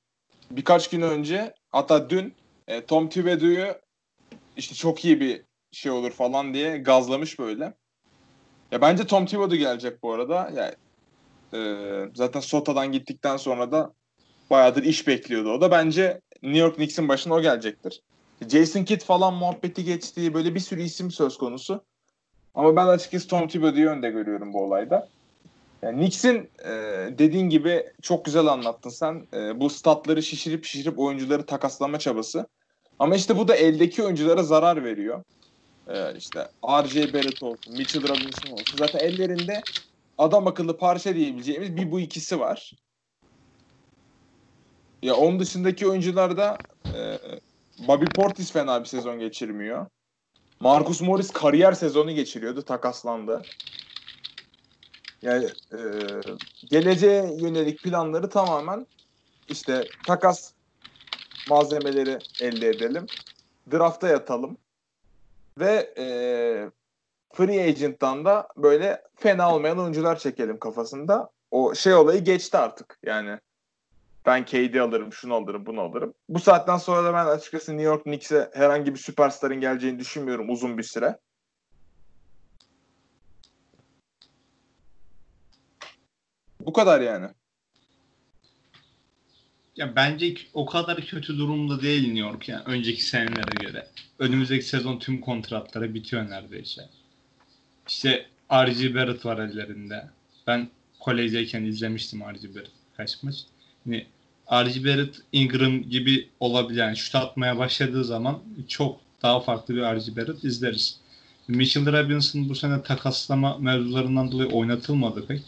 birkaç 0.51 0.89
gün 0.89 1.01
önce 1.01 1.53
hatta 1.69 2.09
dün 2.09 2.33
e, 2.67 2.85
Tom 2.85 3.09
Thibodeau'yu 3.09 3.75
işte 4.57 4.75
çok 4.75 5.05
iyi 5.05 5.19
bir 5.19 5.41
şey 5.71 5.91
olur 5.91 6.11
falan 6.11 6.53
diye 6.53 6.77
gazlamış 6.77 7.39
böyle. 7.39 7.73
Ya 8.71 8.81
bence 8.81 9.07
Tom 9.07 9.25
Thibodeau 9.25 9.57
gelecek 9.57 10.03
bu 10.03 10.13
arada. 10.13 10.51
Yani 10.55 10.75
e, 11.53 11.59
zaten 12.13 12.39
Sota'dan 12.39 12.91
gittikten 12.91 13.37
sonra 13.37 13.71
da 13.71 13.93
bayağıdır 14.49 14.83
iş 14.83 15.07
bekliyordu 15.07 15.51
o 15.51 15.61
da. 15.61 15.71
Bence 15.71 16.21
New 16.43 16.59
York 16.59 16.75
Knicks'in 16.75 17.07
başına 17.07 17.33
o 17.33 17.41
gelecektir. 17.41 18.01
Jason 18.47 18.83
Kidd 18.83 19.01
falan 19.01 19.33
muhabbeti 19.33 19.83
geçtiği 19.83 20.33
böyle 20.33 20.55
bir 20.55 20.59
sürü 20.59 20.81
isim 20.81 21.11
söz 21.11 21.37
konusu. 21.37 21.85
Ama 22.53 22.75
ben 22.75 22.87
açıkçası 22.87 23.27
Tom 23.27 23.47
Thibodeau'yu 23.47 23.89
önde 23.89 24.09
görüyorum 24.09 24.53
bu 24.53 24.63
olayda. 24.63 25.09
Yani 25.83 25.97
Knicks'in 25.97 26.51
e, 26.65 26.69
dediğin 27.19 27.49
gibi 27.49 27.85
çok 28.01 28.25
güzel 28.25 28.45
anlattın 28.47 28.89
sen. 28.89 29.27
E, 29.33 29.59
bu 29.59 29.69
statları 29.69 30.23
şişirip 30.23 30.65
şişirip 30.65 30.99
oyuncuları 30.99 31.45
takaslama 31.45 31.99
çabası. 31.99 32.47
Ama 32.99 33.15
işte 33.15 33.37
bu 33.37 33.47
da 33.47 33.55
eldeki 33.55 34.03
oyunculara 34.03 34.43
zarar 34.43 34.83
veriyor. 34.83 35.23
E, 35.87 36.15
işte 36.17 36.47
R.J. 36.69 37.13
Barrett 37.13 37.43
olsun, 37.43 37.75
Mitchell 37.75 38.09
Robinson 38.09 38.49
olsun. 38.49 38.77
Zaten 38.77 38.99
ellerinde 38.99 39.63
adam 40.17 40.47
akıllı 40.47 40.77
parça 40.77 41.15
diyebileceğimiz 41.15 41.75
bir 41.77 41.91
bu 41.91 41.99
ikisi 41.99 42.39
var. 42.39 42.71
Ya 45.01 45.15
onun 45.15 45.39
dışındaki 45.39 45.87
oyuncularda 45.87 46.63
e, 46.95 47.19
Bobby 47.87 48.05
Portis 48.05 48.51
fena 48.51 48.81
bir 48.81 48.85
sezon 48.85 49.19
geçirmiyor. 49.19 49.85
Marcus 50.59 51.01
Morris 51.01 51.31
kariyer 51.31 51.73
sezonu 51.73 52.11
geçiriyordu, 52.11 52.61
takaslandı. 52.61 53.41
Yani 55.21 55.45
e, 55.71 55.79
geleceğe 56.69 57.37
yönelik 57.41 57.83
planları 57.83 58.29
tamamen 58.29 58.87
işte 59.49 59.87
takas 60.07 60.53
malzemeleri 61.49 62.19
elde 62.41 62.69
edelim. 62.69 63.05
Draft'a 63.71 64.07
yatalım. 64.07 64.57
Ve 65.59 65.93
e, 65.97 66.05
free 67.33 67.63
agent'tan 67.63 68.25
da 68.25 68.47
böyle 68.57 69.03
fena 69.15 69.55
olmayan 69.55 69.79
oyuncular 69.79 70.19
çekelim 70.19 70.59
kafasında. 70.59 71.29
O 71.51 71.75
şey 71.75 71.93
olayı 71.93 72.23
geçti 72.23 72.57
artık. 72.57 72.99
Yani 73.03 73.39
ben 74.25 74.45
KD 74.45 74.75
alırım, 74.75 75.13
şunu 75.13 75.33
alırım, 75.33 75.65
bunu 75.65 75.81
alırım. 75.81 76.13
Bu 76.29 76.39
saatten 76.39 76.77
sonra 76.77 77.03
da 77.03 77.13
ben 77.13 77.25
açıkçası 77.25 77.71
New 77.71 77.85
York 77.85 78.03
Knicks'e 78.03 78.49
herhangi 78.53 78.93
bir 78.93 78.99
süperstarın 78.99 79.61
geleceğini 79.61 79.99
düşünmüyorum 79.99 80.49
uzun 80.49 80.77
bir 80.77 80.83
süre. 80.83 81.17
Bu 86.59 86.73
kadar 86.73 87.01
yani. 87.01 87.27
Ya 89.75 89.95
bence 89.95 90.33
o 90.53 90.65
kadar 90.65 91.01
kötü 91.01 91.37
durumda 91.37 91.81
değil 91.81 92.03
New 92.03 92.19
York 92.19 92.49
yani 92.49 92.63
önceki 92.65 93.03
senelere 93.03 93.65
göre. 93.65 93.87
Önümüzdeki 94.19 94.65
sezon 94.65 94.99
tüm 94.99 95.21
kontratları 95.21 95.93
bitiyor 95.93 96.29
neredeyse. 96.29 96.89
İşte 97.87 98.25
R.G. 98.51 98.95
Barrett 98.95 99.25
var 99.25 99.37
ellerinde. 99.37 100.09
Ben 100.47 100.69
kolejdeyken 100.99 101.63
izlemiştim 101.63 102.21
R.G. 102.21 102.55
Barrett 102.55 102.71
kaç 102.97 103.23
maç. 103.23 103.35
Hani 103.83 104.05
R.G. 104.51 104.85
Barrett, 104.85 105.15
Ingram 105.31 105.81
gibi 105.81 106.29
olabilir. 106.39 106.79
Yani 106.79 106.97
şut 106.97 107.15
atmaya 107.15 107.57
başladığı 107.57 108.03
zaman 108.03 108.39
çok 108.67 108.99
daha 109.21 109.39
farklı 109.39 109.75
bir 109.75 109.81
R.G. 109.81 110.15
Barrett 110.15 110.43
izleriz. 110.43 110.99
Mitchell 111.47 111.85
Robinson 111.85 112.49
bu 112.49 112.55
sene 112.55 112.83
takaslama 112.83 113.57
mevzularından 113.57 114.31
dolayı 114.31 114.49
oynatılmadı 114.49 115.27
pek. 115.27 115.41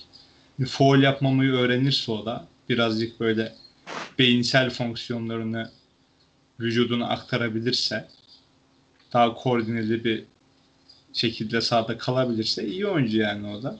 Foul 0.67 1.01
yapmamayı 1.01 1.51
öğrenirse 1.51 2.11
o 2.11 2.25
da 2.25 2.47
birazcık 2.69 3.19
böyle 3.19 3.53
beyinsel 4.19 4.69
fonksiyonlarını 4.69 5.71
vücuduna 6.59 7.07
aktarabilirse 7.09 8.07
daha 9.13 9.33
koordineli 9.33 10.03
bir 10.03 10.23
şekilde 11.13 11.61
sahada 11.61 11.97
kalabilirse 11.97 12.67
iyi 12.67 12.87
oyuncu 12.87 13.17
yani 13.17 13.47
o 13.47 13.63
da. 13.63 13.79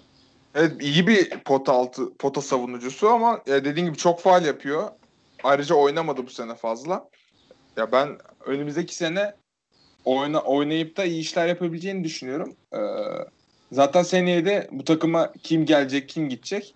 Evet 0.55 0.81
iyi 0.81 1.07
bir 1.07 1.29
pota 1.29 1.73
altı 1.73 2.13
pota 2.13 2.41
savunucusu 2.41 3.09
ama 3.09 3.41
ya 3.47 3.65
dediğin 3.65 3.87
gibi 3.87 3.97
çok 3.97 4.19
faal 4.19 4.45
yapıyor. 4.45 4.89
Ayrıca 5.43 5.75
oynamadı 5.75 6.25
bu 6.25 6.29
sene 6.29 6.55
fazla. 6.55 7.09
Ya 7.77 7.91
ben 7.91 8.17
önümüzdeki 8.45 8.95
sene 8.95 9.33
oyna, 10.05 10.39
oynayıp 10.39 10.97
da 10.97 11.03
iyi 11.03 11.21
işler 11.21 11.47
yapabileceğini 11.47 12.03
düşünüyorum. 12.03 12.55
Ee, 12.73 12.77
zaten 13.71 14.03
seneye 14.03 14.45
de 14.45 14.67
bu 14.71 14.85
takıma 14.85 15.33
kim 15.43 15.65
gelecek, 15.65 16.09
kim 16.09 16.29
gidecek 16.29 16.75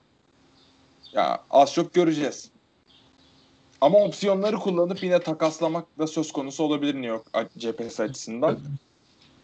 ya 1.13 1.44
az 1.50 1.74
çok 1.74 1.94
göreceğiz. 1.94 2.51
Ama 3.82 3.98
opsiyonları 3.98 4.55
kullanıp 4.55 5.03
yine 5.03 5.20
takaslamak 5.20 6.00
da 6.00 6.08
söz 6.08 6.32
konusu 6.32 6.63
olabilir 6.63 6.94
New 6.94 7.08
York 7.08 7.25
cephesi 7.58 8.03
açısından. 8.03 8.60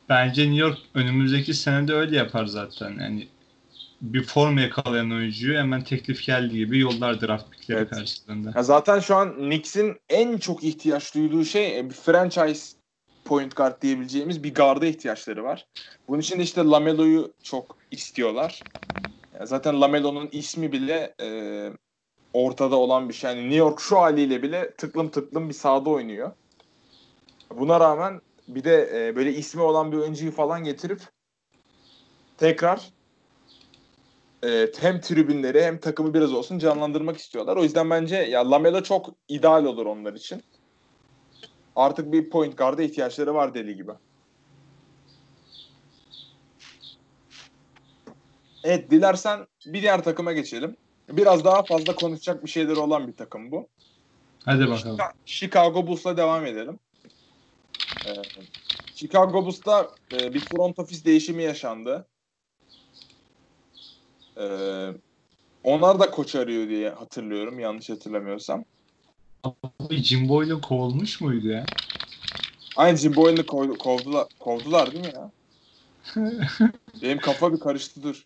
Bence 0.09 0.41
New 0.41 0.59
York 0.59 0.77
önümüzdeki 0.93 1.53
senede 1.53 1.93
öyle 1.93 2.17
yapar 2.17 2.45
zaten. 2.45 3.00
Yani 3.00 3.27
bir 4.01 4.24
form 4.24 4.58
yakalayan 4.58 5.12
oyuncuyu 5.12 5.58
hemen 5.58 5.84
teklif 5.84 6.25
geldiği 6.25 6.58
gibi 6.58 6.79
yollar 6.79 7.22
draft 7.22 7.51
pickleri 7.51 7.77
Evet. 7.77 7.89
karşılığında. 7.89 8.53
Ya 8.55 8.63
zaten 8.63 9.00
şu 9.00 9.15
an 9.15 9.36
Knicks'in 9.36 9.98
en 10.10 10.38
çok 10.38 10.63
ihtiyaç 10.63 11.15
duyduğu 11.15 11.46
şey 11.46 11.79
e, 11.79 11.89
bir 11.89 11.96
franchise 11.96 12.77
point 13.25 13.55
guard 13.55 13.81
diyebileceğimiz 13.81 14.43
bir 14.43 14.53
garda 14.53 14.86
ihtiyaçları 14.86 15.43
var. 15.43 15.65
Bunun 16.08 16.20
için 16.20 16.39
de 16.39 16.43
işte 16.43 16.62
Lamelo'yu 16.62 17.34
çok 17.43 17.77
istiyorlar. 17.91 18.63
Ya 19.39 19.46
zaten 19.46 19.81
Lamelo'nun 19.81 20.29
ismi 20.31 20.72
bile 20.72 21.15
e, 21.22 21.27
ortada 22.34 22.75
olan 22.75 23.10
bir 23.10 23.13
şey. 23.13 23.29
Yani 23.29 23.41
New 23.41 23.55
York 23.55 23.79
şu 23.79 23.98
haliyle 23.98 24.43
bile 24.43 24.72
tıklım 24.72 25.10
tıklım 25.10 25.50
bir 25.50 25.53
sahada 25.53 25.89
oynuyor. 25.89 26.31
Buna 27.58 27.79
rağmen 27.79 28.22
bir 28.48 28.63
de 28.63 28.89
e, 28.93 29.15
böyle 29.15 29.34
ismi 29.34 29.62
olan 29.62 29.91
bir 29.91 29.98
oyuncuyu 29.98 30.31
falan 30.31 30.63
getirip 30.63 31.01
tekrar 32.38 32.89
e, 34.45 34.67
hem 34.79 35.01
tribünleri 35.01 35.63
hem 35.63 35.79
takımı 35.79 36.13
biraz 36.13 36.33
olsun 36.33 36.60
canlandırmak 36.60 37.17
istiyorlar. 37.17 37.57
O 37.57 37.63
yüzden 37.63 37.89
bence 37.89 38.15
ya 38.15 38.51
Lamela 38.51 38.83
çok 38.83 39.10
ideal 39.27 39.65
olur 39.65 39.86
onlar 39.86 40.13
için. 40.13 40.43
Artık 41.75 42.12
bir 42.12 42.29
point 42.29 42.57
guard'a 42.57 42.83
ihtiyaçları 42.83 43.33
var 43.33 43.53
deli 43.53 43.75
gibi. 43.75 43.91
Evet 48.63 48.91
dilersen 48.91 49.48
bir 49.65 49.81
diğer 49.81 50.03
takıma 50.03 50.33
geçelim. 50.33 50.75
Biraz 51.10 51.45
daha 51.45 51.65
fazla 51.65 51.95
konuşacak 51.95 52.43
bir 52.45 52.50
şeyleri 52.50 52.79
olan 52.79 53.07
bir 53.07 53.15
takım 53.15 53.51
bu. 53.51 53.69
Hadi 54.45 54.69
bakalım. 54.69 54.98
Chica- 54.98 55.13
Chicago 55.25 55.88
Bulls'la 55.88 56.17
devam 56.17 56.45
edelim. 56.45 56.79
Ee, 58.05 58.10
Chicago 58.93 59.45
Bulls'ta 59.45 59.91
e, 60.12 60.33
bir 60.33 60.41
front 60.41 60.79
office 60.79 61.05
değişimi 61.05 61.43
yaşandı. 61.43 62.07
Ee, 64.38 64.88
onlar 65.63 66.00
da 66.00 66.11
koç 66.11 66.35
arıyor 66.35 66.69
diye 66.69 66.89
hatırlıyorum 66.89 67.59
yanlış 67.59 67.89
hatırlamıyorsam. 67.89 68.65
Abi 69.43 69.95
Jim 70.03 70.29
Boyle 70.29 70.61
kovulmuş 70.61 71.21
muydu 71.21 71.47
ya? 71.47 71.65
Aynı 72.75 72.97
Jim 72.97 73.15
Boyle'ı 73.15 73.45
kov- 73.45 73.77
kovdular, 73.77 74.27
kovdular 74.39 74.91
değil 74.93 75.05
mi 75.05 75.11
ya? 75.15 75.31
Benim 77.01 77.17
kafa 77.17 77.53
bir 77.53 77.59
karıştı 77.59 78.03
dur. 78.03 78.23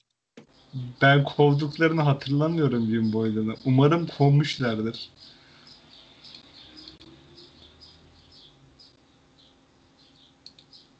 Ben 1.01 1.23
kovduklarını 1.23 2.01
hatırlamıyorum 2.01 2.89
Jim 2.89 3.13
Boyle'ını. 3.13 3.55
Umarım 3.65 4.07
kovmuşlardır. 4.17 5.09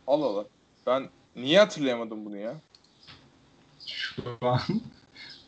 Allah 0.08 0.26
Allah. 0.26 0.46
Ben 0.88 1.10
niye 1.36 1.60
hatırlayamadım 1.60 2.26
bunu 2.26 2.38
ya? 2.38 2.62
Şu 4.16 4.38
an 4.42 4.60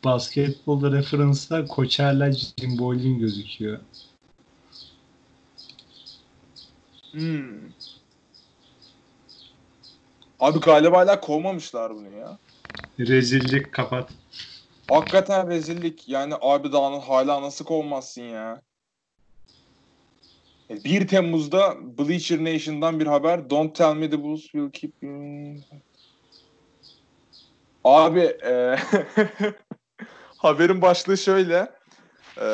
basketbolda 0.04 0.92
referansta 0.92 1.66
Koçer'la 1.66 2.32
Jim 2.32 2.78
Boyle'in 2.78 3.18
gözüküyor. 3.18 3.78
Hmm. 7.12 7.70
Abi 10.40 10.60
galiba 10.60 10.98
hala 10.98 11.20
kovmamışlar 11.20 11.94
bunu 11.94 12.16
ya. 12.16 12.38
Rezillik 12.98 13.72
kapat. 13.72 14.10
Hakikaten 14.88 15.50
rezillik. 15.50 16.08
Yani 16.08 16.34
abi 16.40 16.72
daha 16.72 17.08
hala 17.08 17.42
nasıl 17.42 17.64
kovmazsın 17.64 18.22
ya? 18.22 18.60
E, 20.70 20.84
1 20.84 21.08
Temmuz'da 21.08 21.76
Bleacher 21.98 22.44
Nation'dan 22.44 23.00
bir 23.00 23.06
haber. 23.06 23.50
Don't 23.50 23.74
tell 23.74 23.94
me 23.94 24.10
the 24.10 24.22
Bulls 24.22 24.42
will 24.42 24.70
keep 24.70 24.92
you. 25.02 25.56
Abi 27.88 28.20
e, 28.20 28.76
haberin 30.36 30.82
başlığı 30.82 31.18
şöyle. 31.18 31.72
E, 32.40 32.48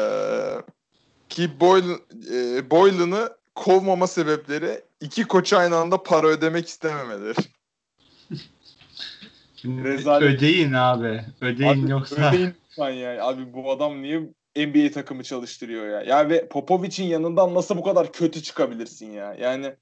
Keep 1.28 1.60
Boylan, 1.60 1.98
e, 2.32 2.70
Boylan'ı 2.70 3.36
kovmama 3.54 4.06
sebepleri 4.06 4.82
iki 5.00 5.24
koça 5.24 5.58
aynı 5.58 5.76
anda 5.76 6.02
para 6.02 6.26
ödemek 6.26 6.68
istememeleri. 6.68 7.34
Rezalet. 9.64 10.38
Ödeyin 10.38 10.72
abi. 10.72 11.24
Ödeyin 11.40 11.82
Abi, 11.84 11.90
yoksa. 11.90 12.28
Ödeyin 12.28 12.54
lütfen 12.68 12.90
ya. 12.90 13.24
Abi 13.24 13.52
bu 13.52 13.70
adam 13.72 14.02
niye 14.02 14.20
NBA 14.56 14.90
takımı 14.90 15.22
çalıştırıyor 15.22 15.88
ya? 15.88 16.02
Ya 16.02 16.28
ve 16.28 16.48
Popovic'in 16.48 17.06
yanından 17.06 17.54
nasıl 17.54 17.76
bu 17.76 17.82
kadar 17.82 18.12
kötü 18.12 18.42
çıkabilirsin 18.42 19.10
ya? 19.10 19.34
Yani 19.34 19.74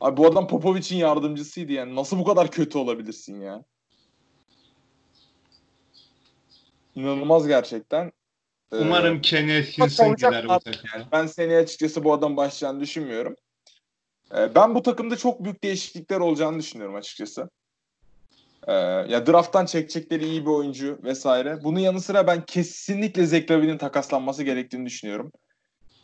abi 0.00 0.16
bu 0.16 0.26
adam 0.26 0.48
Popovic'in 0.48 0.96
yardımcısıydı 0.98 1.72
yani. 1.72 1.96
Nasıl 1.96 2.18
bu 2.18 2.24
kadar 2.24 2.50
kötü 2.50 2.78
olabilirsin 2.78 3.40
ya? 3.40 3.64
İnanılmaz 6.94 7.48
gerçekten. 7.48 8.12
Ee, 8.72 8.76
Umarım 8.76 9.20
Kenny 9.20 9.58
Atkinson 9.58 10.16
gider 10.16 10.44
bu 10.48 10.58
takıma. 10.58 11.08
Ben 11.12 11.26
seneye 11.26 11.58
açıkçası 11.58 12.04
bu 12.04 12.12
adam 12.12 12.36
başlayacağını 12.36 12.80
düşünmüyorum. 12.80 13.36
Ee, 14.34 14.54
ben 14.54 14.74
bu 14.74 14.82
takımda 14.82 15.16
çok 15.16 15.44
büyük 15.44 15.64
değişiklikler 15.64 16.20
olacağını 16.20 16.58
düşünüyorum 16.58 16.94
açıkçası. 16.94 17.50
Ee, 18.66 18.72
ya 19.08 19.26
drafttan 19.26 19.66
çekecekleri 19.66 20.24
iyi 20.24 20.42
bir 20.42 20.50
oyuncu 20.50 20.98
vesaire. 21.02 21.64
Bunun 21.64 21.78
yanı 21.78 22.00
sıra 22.00 22.26
ben 22.26 22.44
kesinlikle 22.44 23.26
Zach 23.26 23.50
Lavin'in 23.50 23.78
takaslanması 23.78 24.42
gerektiğini 24.42 24.86
düşünüyorum. 24.86 25.32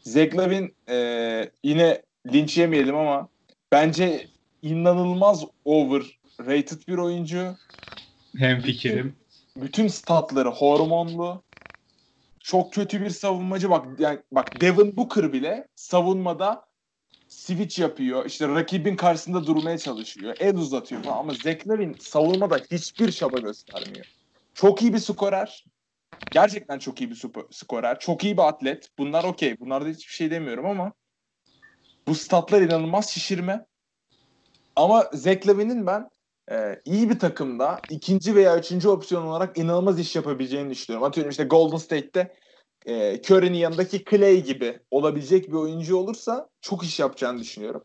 Zach 0.03 0.37
Lavin 0.37 0.75
e, 0.89 1.51
yine 1.65 2.03
linç 2.33 2.59
yemeyelim 2.59 2.97
ama 2.97 3.29
bence 3.73 4.27
inanılmaz 4.63 5.45
overrated 5.65 6.89
bir 6.89 6.99
oyuncu. 6.99 7.57
Hem 8.39 8.61
fikrim. 8.61 9.17
Bütün 9.63 9.89
statları 9.89 10.49
hormonlu. 10.49 11.43
Çok 12.41 12.73
kötü 12.73 13.01
bir 13.01 13.11
savunmacı. 13.11 13.71
Bak 13.71 14.01
yani 14.01 14.19
bak 14.33 14.61
Devin 14.61 14.97
Booker 14.97 15.33
bile 15.33 15.69
savunmada 15.75 16.65
switch 17.29 17.79
yapıyor. 17.79 18.27
İşte 18.27 18.49
rakibin 18.49 18.97
karşısında 18.97 19.47
durmaya 19.47 19.79
çalışıyor. 19.79 20.37
El 20.41 20.57
uzatıyor 20.57 21.03
falan. 21.03 21.19
Ama 21.19 21.35
Zach 21.35 21.69
Lavin 21.69 21.97
savunmada 22.01 22.61
hiçbir 22.71 23.13
çaba 23.13 23.39
göstermiyor. 23.39 24.07
Çok 24.55 24.83
iyi 24.83 24.95
bir 24.95 24.99
skorer. 24.99 25.65
Gerçekten 26.31 26.79
çok 26.79 27.01
iyi 27.01 27.11
bir 27.11 27.23
skorer. 27.51 27.99
Çok 27.99 28.25
iyi 28.25 28.37
bir 28.37 28.49
atlet. 28.49 28.89
Bunlar 28.99 29.25
okey. 29.25 29.61
Bunlarda 29.61 29.89
hiçbir 29.89 30.13
şey 30.13 30.31
demiyorum 30.31 30.67
ama 30.67 30.93
bu 32.09 32.15
statlar 32.15 32.61
inanılmaz 32.61 33.09
şişirme. 33.09 33.67
Ama 34.77 35.11
Zach 35.13 35.47
Lavin'in 35.47 35.87
ben 35.87 36.09
e, 36.51 36.81
iyi 36.85 37.11
bir 37.11 37.19
takımda 37.19 37.81
ikinci 37.91 38.35
veya 38.35 38.59
üçüncü 38.59 38.89
opsiyon 38.89 39.27
olarak 39.27 39.59
inanılmaz 39.59 40.01
iş 40.01 40.17
yapabileceğini 40.17 40.71
düşünüyorum. 40.71 41.09
Atıyorum 41.09 41.31
işte 41.31 41.45
Golden 41.45 41.77
State'te 41.77 42.35
e, 42.87 43.23
Curry'nin 43.23 43.59
yanındaki 43.59 44.05
Clay 44.11 44.43
gibi 44.43 44.81
olabilecek 44.91 45.49
bir 45.49 45.57
oyuncu 45.57 45.97
olursa 45.97 46.49
çok 46.61 46.85
iş 46.85 47.01
yapacağını 47.01 47.41
düşünüyorum. 47.41 47.85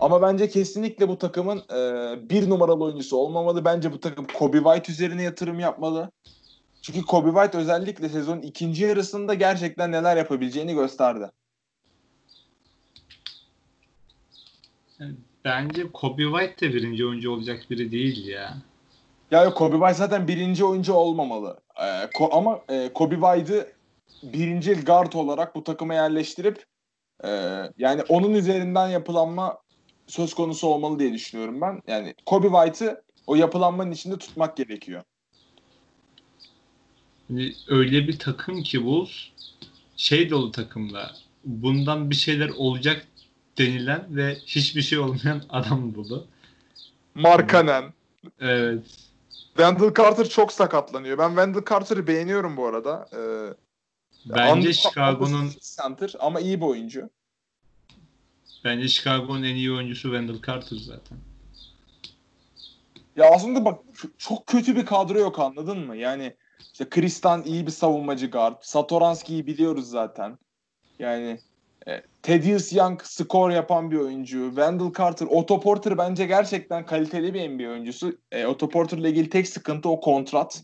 Ama 0.00 0.22
bence 0.22 0.48
kesinlikle 0.48 1.08
bu 1.08 1.18
takımın 1.18 1.58
e, 1.58 2.30
bir 2.30 2.50
numaralı 2.50 2.84
oyuncusu 2.84 3.16
olmamalı. 3.16 3.64
Bence 3.64 3.92
bu 3.92 4.00
takım 4.00 4.26
Kobe 4.34 4.58
White 4.58 4.92
üzerine 4.92 5.22
yatırım 5.22 5.60
yapmalı. 5.60 6.10
Çünkü 6.82 7.02
Kobe 7.02 7.28
White 7.30 7.58
özellikle 7.58 8.08
sezonun 8.08 8.42
ikinci 8.42 8.84
yarısında 8.84 9.34
gerçekten 9.34 9.92
neler 9.92 10.16
yapabileceğini 10.16 10.74
gösterdi. 10.74 11.30
Bence 15.44 15.92
Kobe 15.92 16.22
White 16.22 16.60
de 16.60 16.74
birinci 16.74 17.06
oyuncu 17.06 17.30
olacak 17.30 17.66
biri 17.70 17.92
değil 17.92 18.26
ya. 18.26 18.56
Yani 19.30 19.54
Kobe 19.54 19.76
White 19.76 19.94
zaten 19.94 20.28
birinci 20.28 20.64
oyuncu 20.64 20.92
olmamalı. 20.92 21.60
Ee, 21.76 21.82
ko- 22.04 22.32
ama 22.32 22.60
e, 22.68 22.92
Kobe 22.92 23.14
White'ı 23.14 23.72
birinci 24.22 24.74
guard 24.74 25.12
olarak 25.12 25.54
bu 25.54 25.64
takıma 25.64 25.94
yerleştirip 25.94 26.64
e, 27.24 27.28
yani 27.78 28.02
onun 28.08 28.34
üzerinden 28.34 28.88
yapılanma 28.88 29.58
söz 30.06 30.34
konusu 30.34 30.68
olmalı 30.68 30.98
diye 30.98 31.12
düşünüyorum 31.12 31.60
ben. 31.60 31.80
Yani 31.86 32.14
Kobe 32.26 32.48
White'ı 32.48 33.02
o 33.26 33.34
yapılanmanın 33.34 33.92
içinde 33.92 34.18
tutmak 34.18 34.56
gerekiyor. 34.56 35.02
Hani 37.28 37.52
öyle 37.68 38.08
bir 38.08 38.18
takım 38.18 38.62
ki 38.62 38.84
Bulls 38.84 39.10
şey 39.96 40.30
dolu 40.30 40.52
takımda 40.52 41.10
bundan 41.44 42.10
bir 42.10 42.14
şeyler 42.14 42.48
olacak 42.48 43.06
denilen 43.60 44.16
ve 44.16 44.34
hiçbir 44.46 44.82
şey 44.82 44.98
olmayan 44.98 45.42
adam 45.50 45.94
dolu. 45.94 46.26
Markanen. 47.14 47.84
Evet. 48.40 48.84
Wendell 49.56 49.94
Carter 49.94 50.28
çok 50.28 50.52
sakatlanıyor. 50.52 51.18
Ben 51.18 51.28
Wendell 51.28 51.64
Carter'ı 51.70 52.06
beğeniyorum 52.06 52.56
bu 52.56 52.66
arada. 52.66 53.08
Ee, 53.12 53.54
Bence 54.26 54.68
un- 54.68 54.72
Chicago'nun 54.72 55.50
center 55.60 56.12
ama 56.20 56.40
iyi 56.40 56.60
bir 56.60 56.66
oyuncu. 56.66 57.10
bence 58.64 58.88
Chicago'nun 58.88 59.42
en 59.42 59.54
iyi 59.54 59.72
oyuncusu 59.72 60.02
Wendell 60.02 60.42
Carter 60.46 60.76
zaten. 60.76 61.18
Ya 63.16 63.30
aslında 63.34 63.64
bak 63.64 63.80
çok 64.18 64.46
kötü 64.46 64.76
bir 64.76 64.86
kadro 64.86 65.18
yok 65.18 65.38
anladın 65.38 65.78
mı? 65.78 65.96
Yani 65.96 66.36
işte 66.72 66.88
Kristan 66.88 67.42
iyi 67.42 67.66
bir 67.66 67.72
savunmacı 67.72 68.30
guard. 68.30 68.56
Satoranski'yi 68.62 69.46
biliyoruz 69.46 69.90
zaten. 69.90 70.38
Yani 70.98 71.40
Thaddeus 72.22 72.72
Young 72.72 73.02
skor 73.02 73.50
yapan 73.50 73.90
bir 73.90 73.96
oyuncu. 73.96 74.46
Wendell 74.48 74.92
Carter, 74.98 75.26
Otto 75.26 75.60
Porter 75.60 75.98
bence 75.98 76.26
gerçekten 76.26 76.86
kaliteli 76.86 77.34
bir 77.34 77.48
NBA 77.50 77.70
oyuncusu. 77.70 78.18
E, 78.32 78.46
Otto 78.46 78.68
Porter'la 78.68 79.08
ilgili 79.08 79.28
tek 79.30 79.48
sıkıntı 79.48 79.88
o 79.88 80.00
kontrat. 80.00 80.62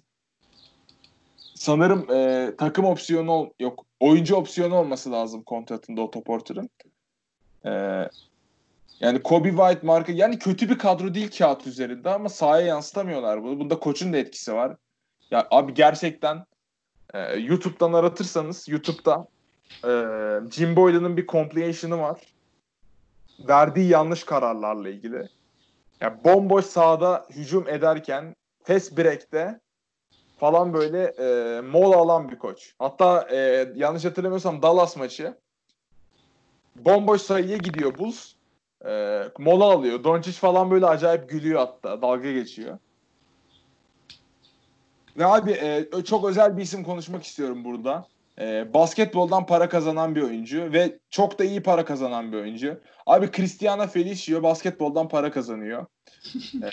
Sanırım 1.55 2.11
e, 2.11 2.50
takım 2.59 2.85
opsiyonu 2.85 3.31
ol- 3.33 3.50
yok. 3.61 3.87
Oyuncu 4.00 4.37
opsiyonu 4.37 4.74
olması 4.76 5.12
lazım 5.12 5.42
kontratında 5.42 6.00
Otto 6.00 6.22
Porter'ın. 6.22 6.70
E, 7.64 7.70
yani 9.00 9.22
Kobe 9.22 9.48
White 9.48 9.87
marka 9.87 10.12
yani 10.12 10.38
kötü 10.38 10.68
bir 10.68 10.79
kadro 10.79 11.14
değil 11.14 11.31
kağıt 11.38 11.66
üzerinde 11.66 12.11
ama 12.11 12.29
sahaya 12.29 12.66
yansıtamıyorlar 12.66 13.42
bunu. 13.42 13.61
Bunda 13.61 13.79
koçun 13.79 14.12
da 14.12 14.16
etkisi 14.16 14.55
var. 14.55 14.76
Ya 15.31 15.46
abi 15.50 15.74
gerçekten 15.74 16.44
e, 17.14 17.37
YouTube'dan 17.37 17.92
aratırsanız 17.92 18.68
YouTube'da 18.68 19.26
e, 19.85 19.90
Jim 20.50 20.76
Boylan'ın 20.76 21.16
bir 21.16 21.26
compilation'ı 21.26 21.98
var. 21.98 22.20
Verdiği 23.48 23.88
yanlış 23.88 24.24
kararlarla 24.24 24.88
ilgili. 24.88 25.29
Ya 26.00 26.24
bomboş 26.24 26.64
sahada 26.64 27.26
hücum 27.31 27.68
ederken 27.68 28.37
fast 28.62 28.98
break'te 28.98 29.61
falan 30.38 30.74
böyle 30.74 31.02
e, 31.05 31.61
mola 31.61 31.96
alan 31.96 32.31
bir 32.31 32.38
koç. 32.38 32.74
Hatta 32.79 33.29
e, 33.31 33.68
yanlış 33.76 34.05
hatırlamıyorsam 34.05 34.62
Dallas 34.62 34.96
maçı 34.96 35.35
bomboş 36.76 37.22
sayıya 37.22 37.57
gidiyor 37.57 37.98
Bulls. 37.98 38.33
E, 38.87 39.22
mola 39.38 39.64
alıyor. 39.64 40.05
Doncic 40.05 40.38
falan 40.38 40.70
böyle 40.70 40.87
acayip 40.87 41.31
gülüyor 41.31 41.59
hatta. 41.61 42.02
Dalga 42.02 42.33
geçiyor. 42.33 42.79
Ve 45.18 45.26
abi 45.26 45.50
e, 45.50 45.88
çok 46.05 46.24
özel 46.24 46.57
bir 46.57 46.62
isim 46.62 46.85
konuşmak 46.85 47.24
istiyorum 47.24 47.64
burada. 47.64 48.07
E, 48.40 48.75
basketboldan 48.75 49.46
para 49.46 49.68
kazanan 49.68 50.14
bir 50.14 50.22
oyuncu 50.22 50.72
ve 50.72 50.99
çok 51.11 51.38
da 51.38 51.44
iyi 51.44 51.62
para 51.62 51.85
kazanan 51.85 52.33
bir 52.33 52.37
oyuncu. 52.37 52.81
Abi 53.07 53.31
Cristiano 53.33 53.87
Felicio 53.87 54.42
basketboldan 54.42 55.09
para 55.09 55.31
kazanıyor. 55.31 55.87
E, 56.55 56.70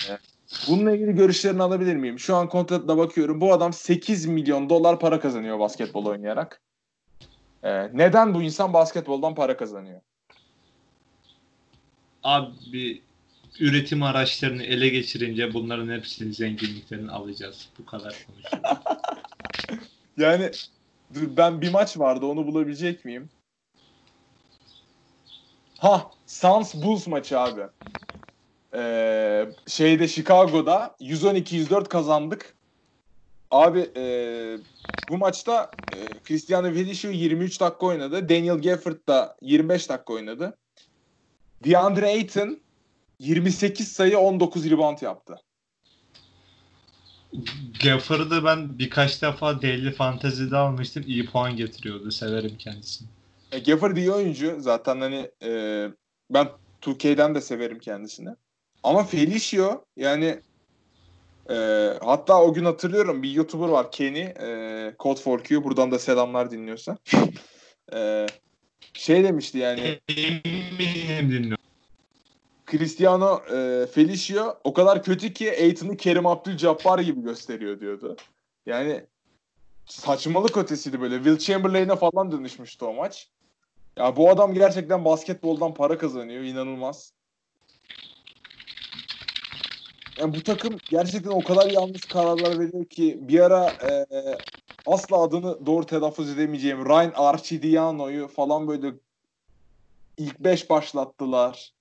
bununla 0.68 0.92
ilgili 0.92 1.16
görüşlerini 1.16 1.64
alabilir 1.64 1.96
miyim? 1.96 2.20
Şu 2.20 2.36
an 2.36 2.50
kontratına 2.50 2.98
bakıyorum. 2.98 3.42
Bu 3.42 3.54
adam 3.54 3.74
8 3.74 4.26
milyon 4.26 4.70
dolar 4.70 5.00
para 5.00 5.20
kazanıyor 5.20 5.60
basketbol 5.60 6.06
oynayarak. 6.06 6.62
E, 7.64 7.98
neden 7.98 8.34
bu 8.34 8.42
insan 8.44 8.74
basketboldan 8.74 9.36
para 9.36 9.58
kazanıyor? 9.58 10.02
Abi 12.24 13.02
üretim 13.60 14.04
araçlarını 14.04 14.64
ele 14.64 14.90
geçirince 14.90 15.54
bunların 15.54 15.90
hepsini 15.90 16.34
zenginliklerini 16.34 17.12
alacağız. 17.12 17.70
Bu 17.80 17.86
kadar 17.86 18.16
konuşuyorum. 18.28 18.80
Yani 20.18 20.52
ben 21.16 21.62
bir 21.62 21.72
maç 21.72 22.00
vardı 22.00 22.26
onu 22.26 22.48
bulabilecek 22.48 23.06
miyim? 23.06 23.30
Ha 25.78 26.12
Suns 26.26 26.76
Bulls 26.76 27.08
maçı 27.08 27.40
abi. 27.40 27.62
Ee, 28.76 29.46
şeyde 29.68 30.08
Chicago'da 30.08 30.96
112-104 31.00 31.90
kazandık. 31.90 32.56
Abi 33.52 33.90
e, 33.98 34.04
bu 35.10 35.18
maçta 35.18 35.72
e, 35.96 35.98
Cristiano 36.28 36.74
Felicio 36.74 37.12
23 37.12 37.62
dakika 37.62 37.86
oynadı. 37.86 38.30
Daniel 38.30 38.62
Gafford 38.62 39.08
da 39.08 39.38
25 39.42 39.90
dakika 39.90 40.14
oynadı. 40.14 40.58
DeAndre 41.66 42.06
Ayton 42.06 42.60
28 43.20 43.92
sayı 43.92 44.20
19 44.20 44.70
rebound 44.70 45.02
yaptı. 45.02 45.36
Gafford'ı 47.84 48.46
ben 48.46 48.80
birkaç 48.80 49.22
defa 49.22 49.62
deli 49.62 49.92
fantezide 49.92 50.58
almıştım. 50.58 51.04
İyi 51.08 51.26
puan 51.26 51.56
getiriyordu. 51.56 52.12
Severim 52.12 52.58
kendisini. 52.58 53.08
E, 53.52 53.60
Gafford 53.60 53.98
iyi 53.98 54.12
oyuncu. 54.12 54.56
Zaten 54.60 55.02
hani 55.02 55.32
e, 55.44 55.50
ben 56.30 56.48
2K'den 56.82 57.36
de 57.36 57.42
severim 57.42 57.80
kendisini. 57.80 58.30
Ama 58.84 59.04
Felicio 59.04 59.86
yani 59.98 60.42
e, 61.50 61.56
hatta 62.02 62.42
o 62.42 62.54
gün 62.54 62.66
hatırlıyorum 62.66 63.24
bir 63.24 63.32
YouTuber 63.32 63.68
var 63.68 63.92
Kenny 63.92 64.22
e, 64.22 64.96
Code 65.00 65.22
for 65.22 65.44
Q. 65.44 65.64
Buradan 65.64 65.92
da 65.92 66.00
selamlar 66.00 66.52
dinliyorsa. 66.52 66.98
e, 67.94 68.28
şey 68.94 69.24
demişti 69.24 69.58
yani 69.58 70.00
Eminim 70.10 71.32
dinliyorum. 71.32 71.64
Cristiano 72.78 73.42
e, 73.54 73.88
Felicio 73.88 74.60
o 74.64 74.74
kadar 74.74 75.04
kötü 75.04 75.34
ki 75.34 75.52
Aiton'u 75.52 75.98
Kerim 75.98 76.26
Abdul-Jabbar 76.26 77.02
gibi 77.02 77.22
gösteriyor 77.22 77.80
diyordu. 77.80 78.16
Yani 78.66 79.06
saçmalık 79.86 80.58
ötesiydi 80.58 81.02
böyle. 81.02 81.16
Will 81.16 81.38
Chamberlain'e 81.38 81.96
falan 81.96 82.32
dönüşmüştü 82.32 82.86
o 82.86 82.94
maç. 82.94 83.32
Ya 83.98 84.16
bu 84.16 84.30
adam 84.30 84.54
gerçekten 84.54 85.06
basketboldan 85.06 85.74
para 85.74 85.98
kazanıyor. 85.98 86.44
inanılmaz. 86.44 87.14
Yani 90.20 90.34
bu 90.34 90.44
takım 90.44 90.82
gerçekten 90.90 91.32
o 91.32 91.44
kadar 91.44 91.72
yanlış 91.72 92.06
kararlar 92.06 92.60
veriyor 92.60 92.86
ki 92.86 93.20
bir 93.22 93.40
ara 93.40 93.78
e, 93.84 94.06
asla 94.86 95.18
adını 95.18 95.66
doğru 95.66 95.86
telaffuz 95.86 96.30
edemeyeceğim 96.30 96.86
Ryan 96.86 97.12
Arcidiano'yu 97.16 98.28
falan 98.28 98.68
böyle 98.68 98.94
ilk 100.18 100.40
beş 100.40 100.70
başlattılar. 100.70 101.74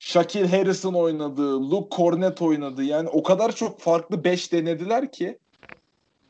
Shaquille 0.00 0.48
Harrison 0.48 0.94
oynadı, 0.94 1.70
Luke 1.70 1.96
Cornett 1.96 2.42
oynadı. 2.42 2.82
Yani 2.82 3.08
o 3.08 3.22
kadar 3.22 3.54
çok 3.54 3.80
farklı 3.80 4.24
5 4.24 4.52
denediler 4.52 5.12
ki 5.12 5.38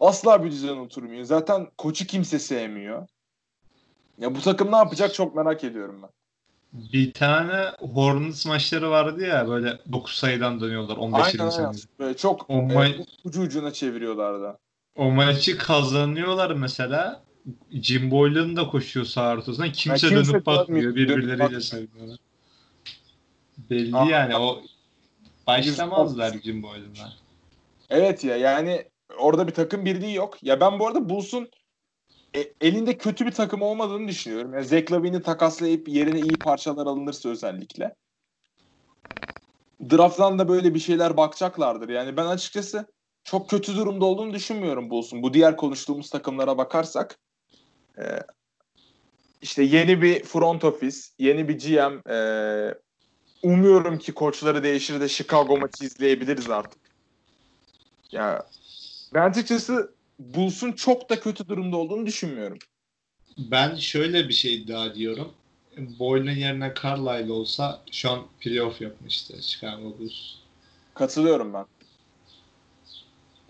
asla 0.00 0.44
bir 0.44 0.50
düzen 0.50 0.76
oturmuyor. 0.76 1.24
Zaten 1.24 1.68
koçu 1.78 2.06
kimse 2.06 2.38
sevmiyor. 2.38 3.06
Ya 4.18 4.34
bu 4.34 4.40
takım 4.40 4.72
ne 4.72 4.76
yapacak 4.76 5.14
çok 5.14 5.34
merak 5.34 5.64
ediyorum 5.64 6.00
ben. 6.02 6.10
Bir 6.92 7.12
tane 7.12 7.70
Hornets 7.78 8.46
maçları 8.46 8.90
vardı 8.90 9.26
ya 9.26 9.48
böyle 9.48 9.78
9 9.92 10.14
sayıdan 10.14 10.60
dönüyorlar 10.60 10.96
15-20 10.96 11.14
Aynen 11.14 11.50
saniye. 11.50 11.66
aynen. 11.68 11.80
Böyle 11.98 12.16
çok 12.16 12.50
O 12.50 12.54
e, 12.54 12.56
ma- 12.56 13.06
ucu 13.24 13.40
ucuna 13.42 13.72
çeviriyorlardı. 13.72 14.58
O 14.96 15.10
maçı 15.10 15.58
kazanıyorlar 15.58 16.50
mesela. 16.50 17.22
Jim 17.70 18.10
Boylan 18.10 18.56
da 18.56 18.68
koşuyor 18.68 19.06
sağ 19.06 19.32
ortasına. 19.32 19.72
Kimse, 19.72 20.08
kimse 20.08 20.32
dönüp 20.32 20.46
bakmıyor. 20.46 20.94
Birbirleriyle 20.94 21.38
bakmıyor. 21.38 22.16
Belli 23.70 23.96
Aa. 23.96 24.04
yani 24.04 24.36
o 24.36 24.62
başlamazlar 25.46 26.32
Jim 26.32 26.62
Boylan'la. 26.62 27.12
Evet 27.90 28.24
ya 28.24 28.36
yani 28.36 28.84
orada 29.18 29.46
bir 29.46 29.52
takım 29.52 29.84
birliği 29.84 30.14
yok. 30.14 30.42
Ya 30.42 30.60
ben 30.60 30.78
bu 30.78 30.86
arada 30.86 31.08
Bulls'un 31.08 31.50
e, 32.36 32.40
elinde 32.60 32.98
kötü 32.98 33.26
bir 33.26 33.32
takım 33.32 33.62
olmadığını 33.62 34.08
düşünüyorum. 34.08 34.54
Yani 34.54 34.64
Zach 34.64 34.92
Lavine'i 34.92 35.22
takaslayıp 35.22 35.88
yerine 35.88 36.20
iyi 36.20 36.40
parçalar 36.40 36.86
alınırsa 36.86 37.28
özellikle. 37.28 37.94
Draft'tan 39.90 40.38
da 40.38 40.48
böyle 40.48 40.74
bir 40.74 40.78
şeyler 40.78 41.16
bakacaklardır. 41.16 41.88
Yani 41.88 42.16
ben 42.16 42.26
açıkçası 42.26 42.86
çok 43.24 43.50
kötü 43.50 43.76
durumda 43.76 44.04
olduğunu 44.04 44.32
düşünmüyorum 44.34 44.90
Bulls'un. 44.90 45.22
Bu 45.22 45.34
diğer 45.34 45.56
konuştuğumuz 45.56 46.10
takımlara 46.10 46.58
bakarsak 46.58 47.18
e, 47.98 48.04
işte 49.42 49.62
yeni 49.62 50.02
bir 50.02 50.24
front 50.24 50.64
office, 50.64 50.98
yeni 51.18 51.48
bir 51.48 51.58
GM, 51.58 52.12
e, 52.14 52.74
umuyorum 53.42 53.98
ki 53.98 54.12
koçları 54.12 54.62
değişir 54.62 55.00
de 55.00 55.08
Chicago 55.08 55.56
maçı 55.56 55.84
izleyebiliriz 55.84 56.50
artık. 56.50 56.80
Ya 58.12 58.46
ben 59.14 59.30
açıkçası 59.30 59.92
Bulls'un 60.18 60.72
çok 60.72 61.10
da 61.10 61.20
kötü 61.20 61.48
durumda 61.48 61.76
olduğunu 61.76 62.06
düşünmüyorum. 62.06 62.58
Ben 63.38 63.76
şöyle 63.76 64.28
bir 64.28 64.34
şey 64.34 64.54
iddia 64.54 64.86
ediyorum. 64.86 65.32
Boylan 65.76 66.32
yerine 66.32 66.74
Carlisle 66.82 67.32
olsa 67.32 67.80
şu 67.92 68.10
an 68.10 68.20
playoff 68.40 68.80
yapmıştı 68.80 69.42
Chicago 69.42 69.98
Bulls. 69.98 70.34
Katılıyorum 70.94 71.54
ben. 71.54 71.66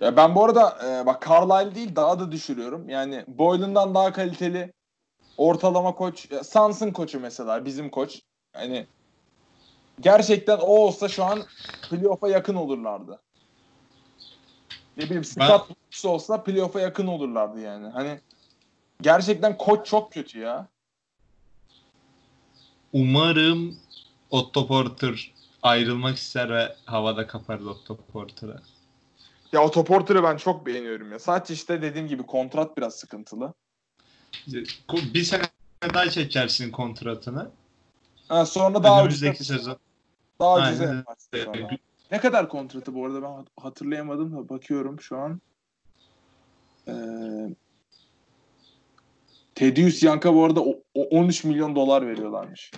Ya 0.00 0.16
ben 0.16 0.34
bu 0.34 0.44
arada 0.44 0.78
e, 0.84 1.06
bak 1.06 1.28
Carlisle 1.28 1.74
değil 1.74 1.96
daha 1.96 2.20
da 2.20 2.32
düşürüyorum. 2.32 2.88
Yani 2.88 3.24
Boylan'dan 3.28 3.94
daha 3.94 4.12
kaliteli 4.12 4.72
ortalama 5.36 5.94
koç. 5.94 6.30
Ya 6.30 6.44
Suns'ın 6.44 6.90
koçu 6.90 7.20
mesela 7.20 7.64
bizim 7.64 7.90
koç. 7.90 8.20
Yani 8.54 8.86
gerçekten 10.00 10.58
o 10.58 10.66
olsa 10.66 11.08
şu 11.08 11.24
an 11.24 11.42
playoff'a 11.90 12.28
yakın 12.28 12.54
olurlardı. 12.54 13.20
Ne 14.96 15.04
bileyim 15.04 15.24
Scott 15.24 15.68
Brooks 15.68 16.04
olsa 16.04 16.42
playoff'a 16.42 16.80
yakın 16.80 17.06
olurlardı 17.06 17.60
yani. 17.60 17.88
Hani 17.88 18.20
gerçekten 19.02 19.56
koç 19.56 19.86
çok 19.86 20.12
kötü 20.12 20.38
ya. 20.38 20.68
Umarım 22.92 23.78
Otto 24.30 24.66
Porter 24.66 25.32
ayrılmak 25.62 26.16
ister 26.16 26.50
ve 26.50 26.76
havada 26.84 27.26
kapar 27.26 27.60
Otto 27.60 27.96
Porter'a. 27.96 28.62
Ya 29.52 29.64
Otto 29.64 29.84
Porter'ı 29.84 30.22
ben 30.22 30.36
çok 30.36 30.66
beğeniyorum 30.66 31.12
ya. 31.12 31.18
Sadece 31.18 31.54
işte 31.54 31.82
dediğim 31.82 32.08
gibi 32.08 32.22
kontrat 32.22 32.76
biraz 32.76 32.94
sıkıntılı. 32.94 33.54
Bir 34.92 35.22
sene 35.22 35.42
daha 35.94 36.10
çekersin 36.10 36.70
kontratını. 36.70 37.50
Ha, 38.28 38.46
sonra 38.46 38.82
daha 38.82 39.00
Önümüzdeki 39.00 39.44
sezon. 39.44 39.76
Daha 40.40 40.58
ucuza 40.58 40.84
Aynen. 40.84 40.96
yaparsın 40.96 41.28
sonra. 41.44 41.68
Ne 42.10 42.20
kadar 42.20 42.48
kontratı 42.48 42.94
bu 42.94 43.06
arada 43.06 43.22
ben 43.22 43.30
hat- 43.32 43.48
hatırlayamadım 43.60 44.32
da 44.36 44.48
bakıyorum 44.48 45.00
şu 45.00 45.18
an. 45.18 45.40
Ee, 46.88 46.92
Tedious 49.54 50.02
Young'a 50.02 50.34
bu 50.34 50.44
arada 50.44 50.60
o- 50.60 50.82
o 50.94 51.02
13 51.02 51.44
milyon 51.44 51.76
dolar 51.76 52.06
veriyorlarmış. 52.06 52.70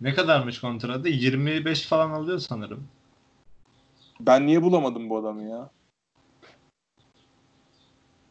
Ne 0.00 0.14
kadarmış 0.14 0.60
kontratı? 0.60 1.08
25 1.08 1.86
falan 1.86 2.10
alıyor 2.10 2.38
sanırım. 2.38 2.88
Ben 4.20 4.46
niye 4.46 4.62
bulamadım 4.62 5.10
bu 5.10 5.18
adamı 5.18 5.42
ya? 5.42 5.70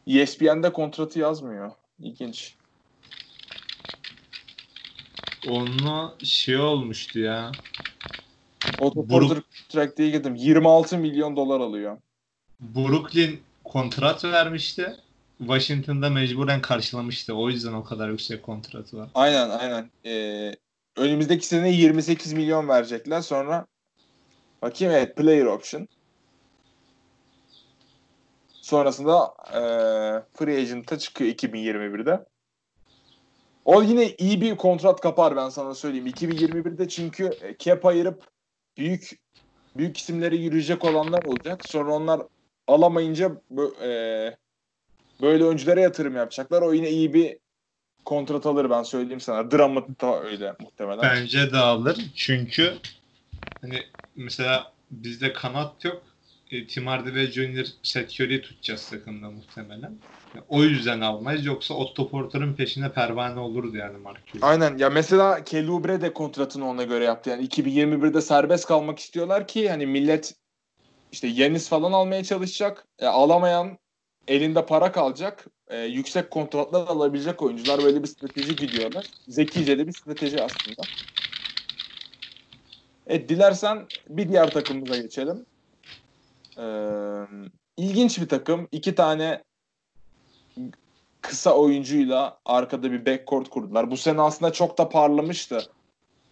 ESPN'de 0.07 0.73
kontratı 0.73 1.19
yazmıyor. 1.19 1.71
İlginç. 1.99 2.55
Onu 5.47 6.12
şey 6.23 6.58
olmuştu 6.58 7.19
ya. 7.19 7.51
Otto 8.80 9.01
Brook- 9.01 9.27
Porter 9.27 9.43
track 9.69 9.97
diye 9.97 10.10
girdim. 10.10 10.36
26 10.36 10.97
milyon 10.97 11.36
dolar 11.36 11.60
alıyor. 11.60 11.97
Brooklyn 12.60 13.39
kontrat 13.63 14.23
vermişti. 14.25 14.95
Washington'da 15.39 16.10
mecburen 16.10 16.62
karşılamıştı. 16.62 17.34
O 17.36 17.49
yüzden 17.49 17.73
o 17.73 17.84
kadar 17.84 18.10
yüksek 18.10 18.43
kontratı 18.43 18.97
var. 18.97 19.10
Aynen 19.13 19.49
aynen. 19.49 19.91
Ee, 20.06 20.56
önümüzdeki 20.97 21.45
sene 21.45 21.71
28 21.71 22.34
milyon 22.34 22.67
verecekler. 22.67 23.21
Sonra 23.21 23.65
bakayım 24.62 24.93
evet 24.93 25.17
player 25.17 25.45
option. 25.45 25.88
Sonrasında 28.62 29.34
e, 29.54 29.60
free 30.38 30.58
agent'a 30.58 30.97
çıkıyor 30.99 31.30
2021'de. 31.30 32.25
O 33.65 33.84
yine 33.84 34.15
iyi 34.17 34.41
bir 34.41 34.58
kontrat 34.58 35.02
kapar 35.02 35.36
ben 35.36 35.50
sana 35.50 35.76
söyleyeyim. 35.76 36.08
2021'de 36.08 36.88
çünkü 36.88 37.38
e, 37.41 37.58
cap 37.60 37.86
ayırıp 37.86 38.28
büyük 38.78 39.19
büyük 39.78 39.97
isimlere 39.97 40.36
yürüyecek 40.36 40.86
olanlar 40.86 41.24
olacak. 41.24 41.65
Sonra 41.65 41.93
onlar 41.93 42.21
alamayınca 42.67 43.41
e, 43.82 43.89
böyle 45.21 45.45
oyunculara 45.45 45.80
yatırım 45.82 46.15
yapacaklar. 46.15 46.62
O 46.62 46.74
yine 46.74 46.89
iyi 46.89 47.13
bir 47.13 47.38
kontrat 48.06 48.45
alır 48.45 48.69
ben 48.69 48.84
söyleyeyim 48.84 49.21
sana. 49.21 49.52
Drummond 49.52 50.02
da 50.02 50.24
öyle 50.24 50.56
muhtemelen. 50.60 51.02
Bence 51.02 51.54
de 51.54 51.58
alır. 51.58 51.97
Çünkü 52.15 52.74
hani 53.62 53.84
mesela 54.15 54.74
bizde 54.91 55.34
kanat 55.34 55.86
yok. 55.86 56.04
E, 56.51 56.67
Tim 56.67 56.87
Hardaway 56.87 57.27
Junior 57.27 57.65
Curry'i 57.95 58.41
tutacağız 58.41 58.89
takımda 58.89 59.31
muhtemelen. 59.31 59.97
Yani 60.35 60.45
o 60.49 60.63
yüzden 60.63 61.01
almayız. 61.01 61.45
Yoksa 61.45 61.73
Otto 61.73 62.09
Porter'ın 62.09 62.53
peşine 62.53 62.91
pervane 62.91 63.39
olurdu 63.39 63.77
yani 63.77 63.97
Cuban. 64.25 64.47
Aynen 64.47 64.77
ya 64.77 64.89
mesela 64.89 65.43
Kelly 65.43 65.71
Oubre 65.71 66.01
de 66.01 66.13
kontratını 66.13 66.69
ona 66.69 66.83
göre 66.83 67.03
yaptı. 67.03 67.29
Yani 67.29 67.47
2021'de 67.47 68.21
serbest 68.21 68.65
kalmak 68.65 68.99
istiyorlar 68.99 69.47
ki 69.47 69.69
hani 69.69 69.85
millet 69.85 70.35
işte 71.11 71.27
Yanis 71.27 71.69
falan 71.69 71.91
almaya 71.91 72.23
çalışacak. 72.23 72.87
E, 72.99 73.05
alamayan 73.05 73.77
elinde 74.27 74.65
para 74.65 74.91
kalacak. 74.91 75.45
E, 75.67 75.79
yüksek 75.79 76.31
kontratlar 76.31 76.87
alabilecek 76.87 77.41
oyuncular 77.41 77.83
böyle 77.83 78.03
bir 78.03 78.07
strateji 78.07 78.55
gidiyorlar. 78.55 79.05
Zekice 79.27 79.77
de 79.77 79.87
bir 79.87 79.93
strateji 79.93 80.43
aslında. 80.43 80.81
Evet 83.07 83.29
dilersen 83.29 83.85
bir 84.09 84.29
diğer 84.29 84.51
takımımıza 84.51 84.97
geçelim. 84.97 85.45
Ee, 86.57 86.63
ilginç 87.77 88.21
bir 88.21 88.29
takım. 88.29 88.67
İki 88.71 88.95
tane 88.95 89.43
kısa 91.21 91.53
oyuncuyla 91.53 92.39
arkada 92.45 92.91
bir 92.91 93.05
backcourt 93.05 93.49
kurdular. 93.49 93.91
Bu 93.91 93.97
sene 93.97 94.21
aslında 94.21 94.53
çok 94.53 94.77
da 94.77 94.89
parlamıştı 94.89 95.61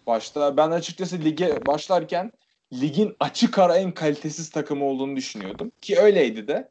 başta. 0.08 0.58
Ben 0.58 0.72
açıkçası 0.72 1.20
lige 1.20 1.66
başlarken 1.68 2.32
ligin 2.74 3.16
açık 3.20 3.60
ara 3.60 3.78
en 3.78 3.92
kalitesiz 3.92 4.50
takımı 4.50 4.86
olduğunu 4.86 5.16
düşünüyordum. 5.16 5.72
Ki 5.82 6.00
öyleydi 6.00 6.48
de. 6.48 6.70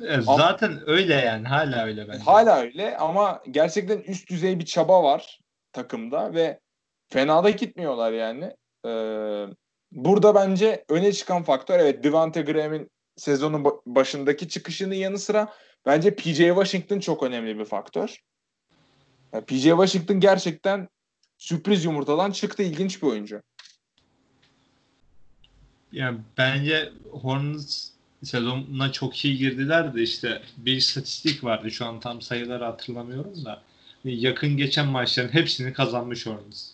E, 0.00 0.20
zaten 0.20 0.80
öyle 0.86 1.14
yani. 1.14 1.48
Hala 1.48 1.84
öyle 1.84 2.08
bence. 2.08 2.18
Hala 2.18 2.60
öyle 2.60 2.96
ama 2.96 3.42
gerçekten 3.50 3.98
üst 3.98 4.30
düzey 4.30 4.58
bir 4.58 4.64
çaba 4.64 5.02
var 5.02 5.40
takımda 5.72 6.34
ve 6.34 6.60
fena 7.08 7.44
da 7.44 7.50
gitmiyorlar 7.50 8.12
yani. 8.12 8.56
Ee, 8.86 9.46
burada 9.92 10.34
bence 10.34 10.84
öne 10.88 11.12
çıkan 11.12 11.42
faktör 11.42 11.78
evet 11.78 12.04
Devante 12.04 12.42
Graham'in 12.42 12.90
sezonun 13.16 13.64
ba- 13.64 13.80
başındaki 13.86 14.48
çıkışının 14.48 14.94
yanı 14.94 15.18
sıra 15.18 15.52
bence 15.86 16.14
PJ 16.14 16.36
Washington 16.36 17.00
çok 17.00 17.22
önemli 17.22 17.58
bir 17.58 17.64
faktör. 17.64 18.20
Yani 19.32 19.44
PJ 19.44 19.62
Washington 19.62 20.20
gerçekten 20.20 20.88
sürpriz 21.38 21.84
yumurtadan 21.84 22.30
çıktı. 22.30 22.62
ilginç 22.62 23.02
bir 23.02 23.06
oyuncu. 23.06 23.42
Yani 25.92 26.18
bence 26.38 26.92
Hornets 27.10 27.90
sezonuna 28.22 28.92
çok 28.92 29.24
iyi 29.24 29.36
girdiler 29.36 29.94
de 29.94 30.02
işte 30.02 30.42
bir 30.56 30.76
istatistik 30.76 31.44
vardı 31.44 31.70
şu 31.70 31.86
an 31.86 32.00
tam 32.00 32.22
sayıları 32.22 32.64
hatırlamıyorum 32.64 33.44
da 33.44 33.62
yakın 34.04 34.56
geçen 34.56 34.86
maçların 34.86 35.32
hepsini 35.34 35.72
kazanmış 35.72 36.26
Hornets. 36.26 36.70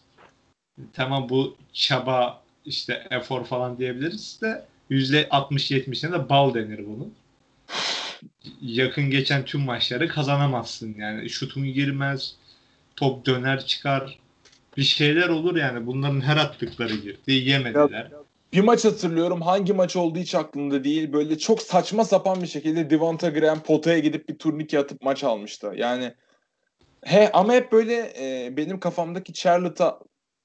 Tamam 0.92 1.28
bu 1.28 1.56
çaba 1.72 2.42
işte 2.66 3.06
efor 3.10 3.44
falan 3.44 3.78
diyebiliriz 3.78 4.38
de 4.42 4.64
%60-70'ine 4.90 6.12
de 6.12 6.28
bal 6.28 6.54
denir 6.54 6.78
bunun. 6.86 7.14
Yakın 8.60 9.10
geçen 9.10 9.44
tüm 9.44 9.60
maçları 9.60 10.08
kazanamazsın 10.08 10.94
yani. 10.98 11.30
Şutun 11.30 11.64
girmez, 11.64 12.34
top 12.96 13.26
döner 13.26 13.66
çıkar. 13.66 14.18
Bir 14.76 14.82
şeyler 14.82 15.28
olur 15.28 15.56
yani. 15.56 15.86
Bunların 15.86 16.20
her 16.20 16.36
attıkları 16.36 16.94
girdi. 16.94 17.32
Yemediler. 17.32 18.04
Ya, 18.04 18.10
bir 18.52 18.60
maç 18.60 18.84
hatırlıyorum. 18.84 19.42
Hangi 19.42 19.72
maç 19.72 19.96
olduğu 19.96 20.18
hiç 20.18 20.34
aklımda 20.34 20.84
değil. 20.84 21.12
Böyle 21.12 21.38
çok 21.38 21.62
saçma 21.62 22.04
sapan 22.04 22.42
bir 22.42 22.46
şekilde 22.46 22.90
Devonta 22.90 23.28
Graham 23.28 23.62
potaya 23.62 23.98
gidip 23.98 24.28
bir 24.28 24.38
turnike 24.38 24.78
atıp 24.78 25.02
maç 25.02 25.24
almıştı. 25.24 25.72
Yani 25.76 26.14
he 27.04 27.32
ama 27.32 27.52
hep 27.52 27.72
böyle 27.72 28.12
e, 28.18 28.56
benim 28.56 28.80
kafamdaki 28.80 29.32
Charlotte'a 29.32 30.00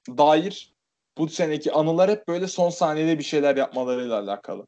dair 0.09 0.70
bu 1.17 1.29
seneki 1.29 1.71
anılar 1.71 2.11
hep 2.11 2.27
böyle 2.27 2.47
son 2.47 2.69
saniyede 2.69 3.19
bir 3.19 3.23
şeyler 3.23 3.57
yapmalarıyla 3.57 4.19
alakalı. 4.19 4.67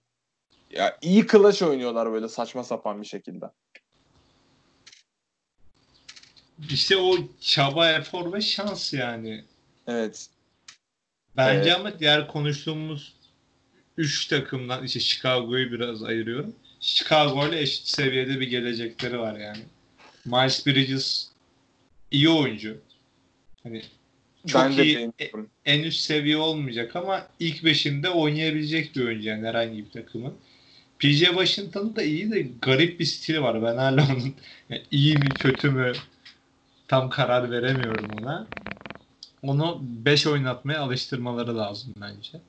Ya 0.69 0.97
iyi 1.01 1.25
kılaç 1.25 1.61
oynuyorlar 1.61 2.11
böyle 2.11 2.27
saçma 2.27 2.63
sapan 2.63 3.01
bir 3.01 3.07
şekilde. 3.07 3.45
İşte 6.69 6.97
o 6.97 7.17
çaba, 7.41 7.91
efor 7.91 8.33
ve 8.33 8.41
şans 8.41 8.93
yani. 8.93 9.43
Evet. 9.87 10.27
Bence 11.37 11.69
evet. 11.69 11.79
ama 11.79 11.99
diğer 11.99 12.27
konuştuğumuz 12.27 13.15
3 13.97 14.27
takımdan 14.27 14.83
işte 14.83 14.99
Chicago'yu 14.99 15.71
biraz 15.71 16.03
ayırıyorum. 16.03 16.55
Chicago 16.79 17.47
ile 17.47 17.59
eşit 17.61 17.87
seviyede 17.87 18.39
bir 18.39 18.47
gelecekleri 18.47 19.19
var 19.19 19.39
yani. 19.39 19.63
Miles 20.25 20.65
Bridges 20.65 21.27
iyi 22.11 22.29
oyuncu. 22.29 22.77
Hani 23.63 23.83
çok 24.47 24.61
ben 24.61 24.71
iyi 24.71 25.11
e, 25.19 25.31
en 25.65 25.83
üst 25.83 26.01
seviye 26.01 26.37
olmayacak 26.37 26.95
ama 26.95 27.27
ilk 27.39 27.63
beşinde 27.63 28.09
oynayabilecek 28.09 28.95
bir 28.95 29.05
oyuncu 29.05 29.29
yani 29.29 29.47
herhangi 29.47 29.85
bir 29.85 29.91
takımın. 29.91 30.33
PJ 30.99 31.19
Washington'ın 31.19 31.95
da 31.95 32.03
iyi 32.03 32.31
de 32.31 32.47
garip 32.61 32.99
bir 32.99 33.05
stili 33.05 33.41
var. 33.41 33.63
Ben 33.63 33.77
hala 33.77 34.05
onun 34.05 34.35
yani 34.69 34.83
iyi 34.91 35.17
mi 35.17 35.33
kötü 35.33 35.69
mü 35.69 35.93
tam 36.87 37.09
karar 37.09 37.51
veremiyorum 37.51 38.21
ona. 38.21 38.47
Onu 39.41 39.79
5 39.81 40.27
oynatmaya 40.27 40.79
alıştırmaları 40.79 41.57
lazım 41.57 41.93
bence. 42.01 42.41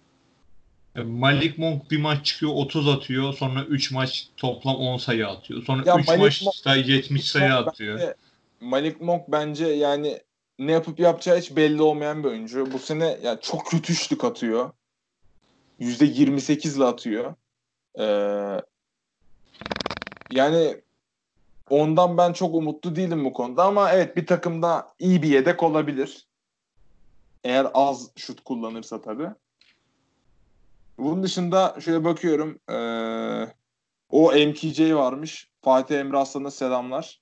E, 0.97 1.01
Malik 1.03 1.59
Monk 1.59 1.91
bir 1.91 1.99
maç 1.99 2.27
çıkıyor 2.27 2.53
30 2.55 2.89
atıyor. 2.89 3.35
Sonra 3.35 3.65
3 3.65 3.91
maç 3.91 4.29
toplam 4.37 4.77
10 4.77 4.97
sayı 4.97 5.29
atıyor. 5.29 5.63
Sonra 5.65 5.99
3 5.99 6.09
maçta 6.19 6.77
70 6.77 7.25
sayı 7.25 7.55
atıyor. 7.55 7.99
Bence, 7.99 8.15
Malik 8.61 9.01
Monk 9.01 9.23
bence 9.29 9.67
yani 9.67 10.21
ne 10.59 10.73
yapıp 10.73 11.01
yapacağı 11.01 11.39
hiç 11.39 11.57
belli 11.57 11.83
olmayan 11.83 12.25
bir 12.25 12.29
oyuncu. 12.29 12.73
Bu 12.73 12.79
sene 12.79 13.19
yani 13.23 13.41
çok 13.41 13.67
kötü 13.67 13.93
üçlük 13.93 14.25
atıyor. 14.25 14.71
%28 15.81 16.77
ile 16.77 16.85
atıyor. 16.85 17.35
Ee, 17.99 18.61
yani 20.31 20.81
ondan 21.71 22.19
ben 22.19 22.33
çok 22.33 22.55
umutlu 22.55 22.97
değilim 22.97 23.25
bu 23.25 23.33
konuda 23.33 23.65
ama 23.65 23.93
evet 23.93 24.17
bir 24.17 24.27
takımda 24.27 24.95
iyi 24.99 25.23
bir 25.23 25.29
yedek 25.29 25.63
olabilir. 25.63 26.27
Eğer 27.45 27.67
az 27.75 28.11
şut 28.17 28.41
kullanırsa 28.41 29.01
tabii. 29.01 29.29
Bunun 30.99 31.23
dışında 31.23 31.77
şöyle 31.81 32.05
bakıyorum. 32.05 32.59
Ee, 32.71 33.55
o 34.11 34.33
MKJ 34.33 34.81
varmış. 34.81 35.49
Fatih 35.63 35.99
Emre 35.99 36.17
Aslan'a 36.17 36.51
selamlar. 36.51 37.21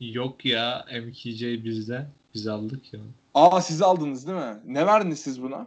Yok 0.00 0.44
ya 0.44 0.86
MKJ 1.02 1.42
bizde. 1.42 2.06
Biz 2.36 2.46
aldık 2.46 2.94
ya. 2.94 3.00
Aa 3.34 3.60
siz 3.60 3.82
aldınız 3.82 4.26
değil 4.26 4.38
mi? 4.38 4.60
Ne 4.64 4.86
verdiniz 4.86 5.20
siz 5.20 5.42
buna? 5.42 5.66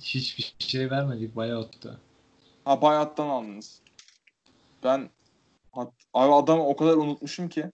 Hiçbir 0.00 0.54
şey 0.58 0.90
vermedik 0.90 1.36
buyout'ta. 1.36 1.96
Ha 2.64 2.82
buyout'tan 2.82 3.28
aldınız. 3.28 3.80
Ben 4.84 5.10
abi 6.14 6.32
adam 6.32 6.60
o 6.60 6.76
kadar 6.76 6.96
unutmuşum 6.96 7.48
ki. 7.48 7.70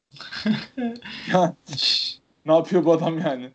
ya, 1.33 1.55
ne 2.47 2.55
yapıyor 2.55 2.85
bu 2.85 2.93
adam 2.93 3.19
yani? 3.19 3.53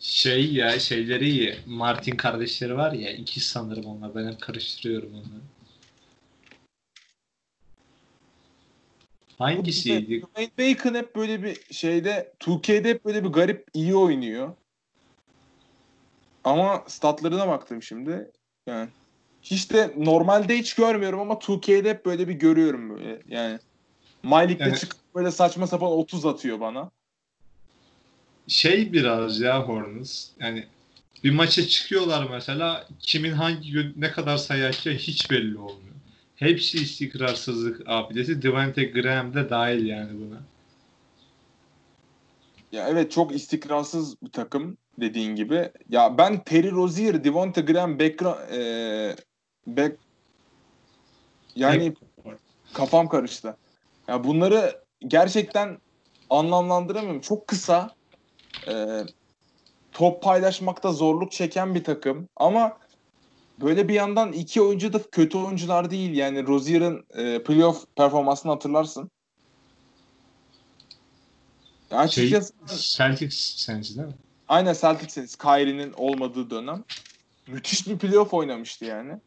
Şey 0.00 0.52
ya 0.52 0.78
şeyleri 0.78 1.28
iyi. 1.28 1.58
Martin 1.66 2.16
kardeşleri 2.16 2.76
var 2.76 2.92
ya 2.92 3.12
iki 3.12 3.40
sanırım 3.40 3.84
onlar. 3.84 4.14
Ben 4.14 4.32
hep 4.32 4.40
karıştırıyorum 4.40 5.14
onları. 5.14 5.42
Hangisiydi? 9.38 10.22
Dwayne 10.22 10.50
Bacon 10.58 10.94
hep 10.94 11.16
böyle 11.16 11.42
bir 11.42 11.60
şeyde 11.70 12.32
2K'de 12.40 12.90
hep 12.90 13.04
böyle 13.04 13.24
bir 13.24 13.28
garip 13.28 13.66
iyi 13.74 13.96
oynuyor. 13.96 14.52
Ama 16.44 16.84
statlarına 16.86 17.48
baktım 17.48 17.82
şimdi. 17.82 18.30
Yani 18.66 18.88
hiç 19.42 19.72
de 19.72 19.94
normalde 19.96 20.58
hiç 20.58 20.74
görmüyorum 20.74 21.20
ama 21.20 21.34
2K'de 21.34 21.90
hep 21.90 22.06
böyle 22.06 22.28
bir 22.28 22.34
görüyorum 22.34 22.90
böyle. 22.90 23.22
Yani 23.28 23.58
Mylik'te 24.22 24.64
evet. 24.64 24.80
çıkıp 24.80 25.00
böyle 25.14 25.30
saçma 25.30 25.66
sapan 25.66 25.90
30 25.90 26.26
atıyor 26.26 26.60
bana. 26.60 26.90
Şey 28.48 28.92
biraz 28.92 29.40
ya 29.40 29.68
Hornets. 29.68 30.28
Yani 30.40 30.66
bir 31.24 31.30
maça 31.30 31.66
çıkıyorlar 31.66 32.28
mesela 32.30 32.88
kimin 33.00 33.32
hangi 33.32 33.70
gün 33.70 33.94
ne 33.96 34.10
kadar 34.10 34.36
sayı 34.36 34.72
hiç 34.72 35.30
belli 35.30 35.58
olmuyor. 35.58 35.83
Hepsi 36.36 36.78
istikrarsızlık 36.78 37.82
abidesi. 37.86 38.42
Devante 38.42 38.84
Graham 38.84 39.34
de 39.34 39.50
dahil 39.50 39.86
yani 39.86 40.10
buna. 40.20 40.40
Ya 42.72 42.88
evet 42.88 43.12
çok 43.12 43.34
istikrarsız 43.34 44.22
bir 44.22 44.30
takım 44.30 44.76
dediğin 45.00 45.36
gibi. 45.36 45.72
Ya 45.88 46.18
ben 46.18 46.44
Terry 46.44 46.70
Rozier, 46.70 47.24
Devonte 47.24 47.60
Graham, 47.60 47.98
Bekra, 47.98 48.46
e, 48.52 48.60
Bek 49.66 49.98
yani 51.56 51.94
kafam 52.72 53.08
karıştı. 53.08 53.56
Ya 54.08 54.24
bunları 54.24 54.84
gerçekten 55.06 55.78
anlamlandıramıyorum. 56.30 57.20
Çok 57.20 57.48
kısa 57.48 57.94
e, 58.68 59.02
top 59.92 60.22
paylaşmakta 60.22 60.92
zorluk 60.92 61.32
çeken 61.32 61.74
bir 61.74 61.84
takım 61.84 62.28
ama 62.36 62.78
böyle 63.60 63.88
bir 63.88 63.94
yandan 63.94 64.32
iki 64.32 64.62
oyuncu 64.62 64.92
da 64.92 65.02
kötü 65.02 65.38
oyuncular 65.38 65.90
değil. 65.90 66.16
Yani 66.16 66.46
Rozier'ın 66.46 67.06
e, 67.14 67.42
playoff 67.42 67.84
performansını 67.96 68.52
hatırlarsın. 68.52 69.10
Açıkçası, 71.90 72.52
şey, 72.68 72.78
Celtics 72.78 73.36
senesi 73.56 73.96
değil 73.96 74.08
mi? 74.08 74.14
Aynen 74.48 74.74
Celtics 74.80 75.14
senesi. 75.14 75.38
Kyrie'nin 75.38 75.92
olmadığı 75.92 76.50
dönem. 76.50 76.84
Müthiş 77.46 77.88
bir 77.88 77.98
playoff 77.98 78.34
oynamıştı 78.34 78.84
yani. 78.84 79.20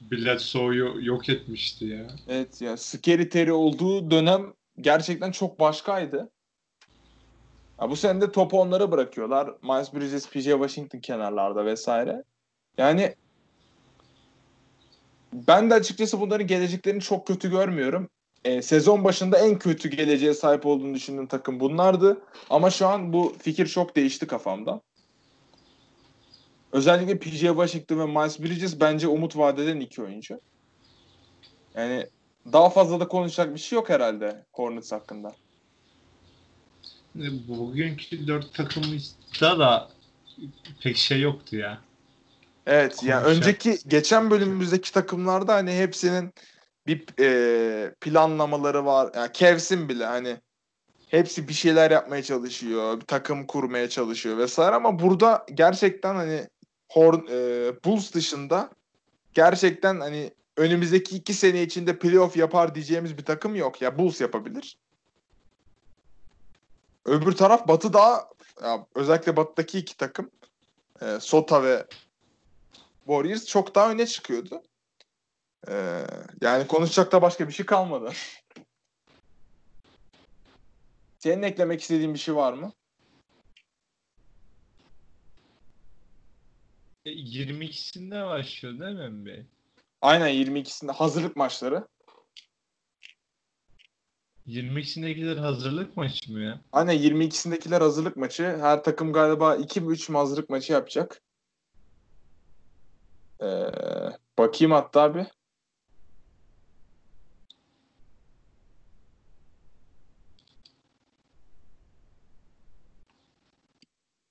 Bledsoe'yu 0.00 0.94
yok 1.00 1.28
etmişti 1.28 1.84
ya. 1.84 2.06
Evet 2.28 2.60
ya. 2.60 2.76
Scary 2.76 3.28
Terry 3.28 3.52
olduğu 3.52 4.10
dönem 4.10 4.52
gerçekten 4.80 5.32
çok 5.32 5.60
başkaydı. 5.60 6.30
Ya 7.80 7.90
bu 7.90 7.96
sene 7.96 8.20
de 8.20 8.32
topu 8.32 8.60
onlara 8.60 8.90
bırakıyorlar. 8.90 9.50
Miles 9.62 9.94
Bridges, 9.94 10.28
PJ 10.28 10.44
Washington 10.44 10.98
kenarlarda 10.98 11.66
vesaire. 11.66 12.24
Yani 12.78 13.14
ben 15.32 15.70
de 15.70 15.74
açıkçası 15.74 16.20
bunların 16.20 16.46
geleceklerini 16.46 17.00
çok 17.00 17.26
kötü 17.26 17.50
görmüyorum. 17.50 18.08
E, 18.44 18.62
sezon 18.62 19.04
başında 19.04 19.38
en 19.38 19.58
kötü 19.58 19.88
geleceğe 19.88 20.34
sahip 20.34 20.66
olduğunu 20.66 20.94
düşündüğüm 20.94 21.26
takım 21.26 21.60
bunlardı. 21.60 22.20
Ama 22.50 22.70
şu 22.70 22.86
an 22.86 23.12
bu 23.12 23.36
fikir 23.38 23.66
çok 23.66 23.96
değişti 23.96 24.26
kafamda. 24.26 24.80
Özellikle 26.72 27.18
PJ 27.18 27.40
Washington 27.40 27.98
ve 27.98 28.06
Miles 28.06 28.40
Bridges 28.40 28.80
bence 28.80 29.08
umut 29.08 29.36
vadeden 29.36 29.80
iki 29.80 30.02
oyuncu. 30.02 30.40
Yani 31.74 32.06
daha 32.52 32.70
fazla 32.70 33.00
da 33.00 33.08
konuşacak 33.08 33.54
bir 33.54 33.60
şey 33.60 33.76
yok 33.76 33.90
herhalde 33.90 34.46
Hornets 34.52 34.92
hakkında. 34.92 35.34
Bugünkü 37.48 38.26
dört 38.26 38.54
takımda 38.54 39.58
da 39.58 39.88
pek 40.82 40.96
şey 40.96 41.20
yoktu 41.20 41.56
ya. 41.56 41.80
Evet 42.66 43.02
yani 43.02 43.24
önceki 43.24 43.78
geçen 43.86 44.30
bölümümüzdeki 44.30 44.92
takımlarda 44.92 45.54
hani 45.54 45.78
hepsinin 45.78 46.34
bir 46.86 47.04
e, 47.20 47.94
planlamaları 48.00 48.84
var. 48.84 49.10
Yani 49.14 49.32
Kevsin 49.32 49.88
bile 49.88 50.04
hani 50.04 50.36
hepsi 51.08 51.48
bir 51.48 51.52
şeyler 51.52 51.90
yapmaya 51.90 52.22
çalışıyor, 52.22 53.00
bir 53.00 53.06
takım 53.06 53.46
kurmaya 53.46 53.88
çalışıyor 53.88 54.38
vesaire 54.38 54.74
ama 54.74 54.98
burada 54.98 55.46
gerçekten 55.54 56.14
hani 56.14 56.48
Horn, 56.88 57.26
e, 57.30 57.72
Bulls 57.84 58.12
dışında 58.12 58.70
gerçekten 59.34 60.00
hani 60.00 60.30
önümüzdeki 60.56 61.16
iki 61.16 61.34
sene 61.34 61.62
içinde 61.62 61.98
playoff 61.98 62.36
yapar 62.36 62.74
diyeceğimiz 62.74 63.18
bir 63.18 63.24
takım 63.24 63.54
yok. 63.54 63.82
Ya 63.82 63.98
Bulls 63.98 64.20
yapabilir. 64.20 64.76
öbür 67.04 67.32
taraf 67.32 67.68
Batı 67.68 67.92
daha 67.92 68.28
ya 68.62 68.86
özellikle 68.94 69.36
Batı'daki 69.36 69.78
iki 69.78 69.96
takım 69.96 70.30
e, 71.02 71.20
Sota 71.20 71.62
ve 71.62 71.86
Warriors 73.06 73.46
çok 73.46 73.74
daha 73.74 73.90
öne 73.90 74.06
çıkıyordu. 74.06 74.62
E, 75.68 76.04
yani 76.40 76.66
konuşacak 76.66 77.12
da 77.12 77.22
başka 77.22 77.48
bir 77.48 77.52
şey 77.52 77.66
kalmadı. 77.66 78.12
Senin 81.18 81.42
eklemek 81.42 81.80
istediğin 81.80 82.14
bir 82.14 82.18
şey 82.18 82.34
var 82.34 82.52
mı? 82.52 82.72
E, 87.04 87.10
22'sinde 87.10 88.26
başlıyor 88.26 88.80
değil 88.80 89.10
mi 89.10 89.22
NBA? 89.22 89.46
Aynen 90.00 90.28
22'sinde 90.28 90.92
hazırlık 90.92 91.36
maçları. 91.36 91.88
22'sindekiler 94.46 95.38
hazırlık 95.38 95.96
maçı 95.96 96.32
mı 96.32 96.40
ya? 96.40 96.60
Aynen 96.72 96.94
22'sindekiler 96.94 97.80
hazırlık 97.80 98.16
maçı. 98.16 98.42
Her 98.60 98.84
takım 98.84 99.12
galiba 99.12 99.56
2 99.56 99.80
mi 99.80 99.92
3 99.92 100.08
mü 100.08 100.16
hazırlık 100.16 100.50
maçı 100.50 100.72
yapacak. 100.72 101.22
Ee, 103.42 103.70
bakayım 104.38 104.72
hatta 104.72 105.14
bir. 105.14 105.26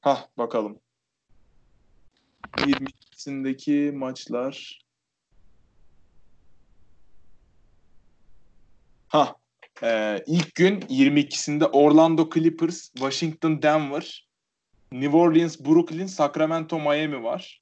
Hah 0.01 0.27
bakalım. 0.37 0.79
22'sindeki 2.57 3.91
maçlar. 3.91 4.81
Ha, 9.07 9.35
ee, 9.83 10.23
ilk 10.27 10.55
gün 10.55 10.81
22'sinde 10.81 11.65
Orlando 11.65 12.29
Clippers, 12.29 12.91
Washington 12.93 13.61
Denver, 13.61 14.27
New 14.91 15.17
Orleans 15.17 15.59
Brooklyn, 15.59 16.05
Sacramento 16.05 16.79
Miami 16.79 17.23
var. 17.23 17.60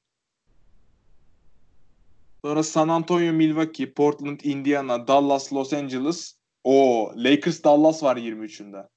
Sonra 2.45 2.63
San 2.63 2.89
Antonio 2.89 3.33
Milwaukee, 3.33 3.93
Portland 3.93 4.39
Indiana, 4.43 5.07
Dallas 5.07 5.53
Los 5.53 5.73
Angeles. 5.73 6.35
O 6.63 7.11
Lakers 7.15 7.63
Dallas 7.63 8.03
var 8.03 8.17
23'ünde. 8.17 8.87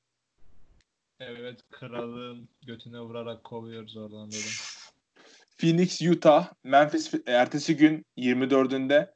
Evet 1.21 1.61
kralın 1.71 2.49
götüne 2.67 3.01
vurarak 3.01 3.45
kovuyoruz 3.45 3.97
oradan 3.97 4.31
dedim. 4.31 4.51
Phoenix 5.59 6.03
Utah, 6.03 6.53
Memphis 6.65 7.15
ertesi 7.27 7.77
gün 7.77 8.07
24'ünde 8.19 9.13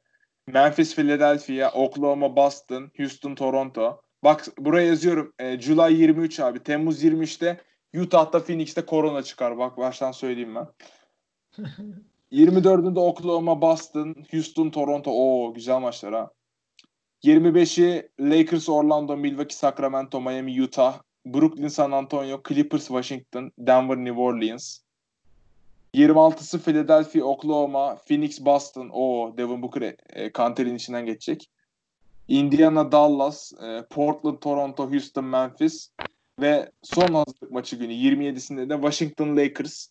Memphis 0.47 0.95
Philadelphia, 0.95 1.71
Oklahoma 1.71 2.35
Boston, 2.35 2.91
Houston 2.97 3.35
Toronto. 3.35 4.01
Bak 4.23 4.47
buraya 4.57 4.87
yazıyorum. 4.87 5.33
E, 5.39 5.59
July 5.59 6.01
23 6.01 6.39
abi. 6.39 6.63
Temmuz 6.63 7.03
23'te 7.03 7.61
Utah'ta 7.95 8.43
Phoenix'te 8.43 8.85
korona 8.85 9.23
çıkar. 9.23 9.57
Bak 9.57 9.77
baştan 9.77 10.11
söyleyeyim 10.11 10.55
ben. 10.55 10.67
24'ünde 12.31 12.99
Oklahoma 12.99 13.61
Boston, 13.61 14.15
Houston 14.31 14.69
Toronto. 14.69 15.11
Oo 15.11 15.53
güzel 15.53 15.79
maçlar 15.79 16.13
ha. 16.13 16.31
25'i 17.23 18.09
Lakers 18.19 18.69
Orlando, 18.69 19.17
Milwaukee 19.17 19.55
Sacramento, 19.55 20.21
Miami 20.21 20.61
Utah, 20.61 21.01
Brooklyn 21.25 21.67
San 21.67 21.91
Antonio, 21.91 22.41
Clippers 22.47 22.87
Washington, 22.87 23.51
Denver 23.57 23.97
New 23.97 24.21
Orleans. 24.21 24.79
26'sı 25.93 26.59
Philadelphia, 26.59 27.23
Oklahoma, 27.23 27.95
Phoenix, 27.95 28.45
Boston. 28.45 28.89
O 28.93 29.33
Devin 29.37 29.61
Booker 29.61 29.95
e, 30.09 30.31
Kanter'in 30.31 30.75
içinden 30.75 31.05
geçecek. 31.05 31.49
Indiana, 32.27 32.91
Dallas, 32.91 33.53
e, 33.53 33.85
Portland, 33.89 34.37
Toronto, 34.37 34.91
Houston, 34.91 35.25
Memphis 35.25 35.89
ve 36.41 36.71
son 36.83 37.13
hazırlık 37.13 37.51
maçı 37.51 37.75
günü 37.75 37.93
27'sinde 37.93 38.69
de 38.69 38.73
Washington 38.73 39.37
Lakers, 39.37 39.87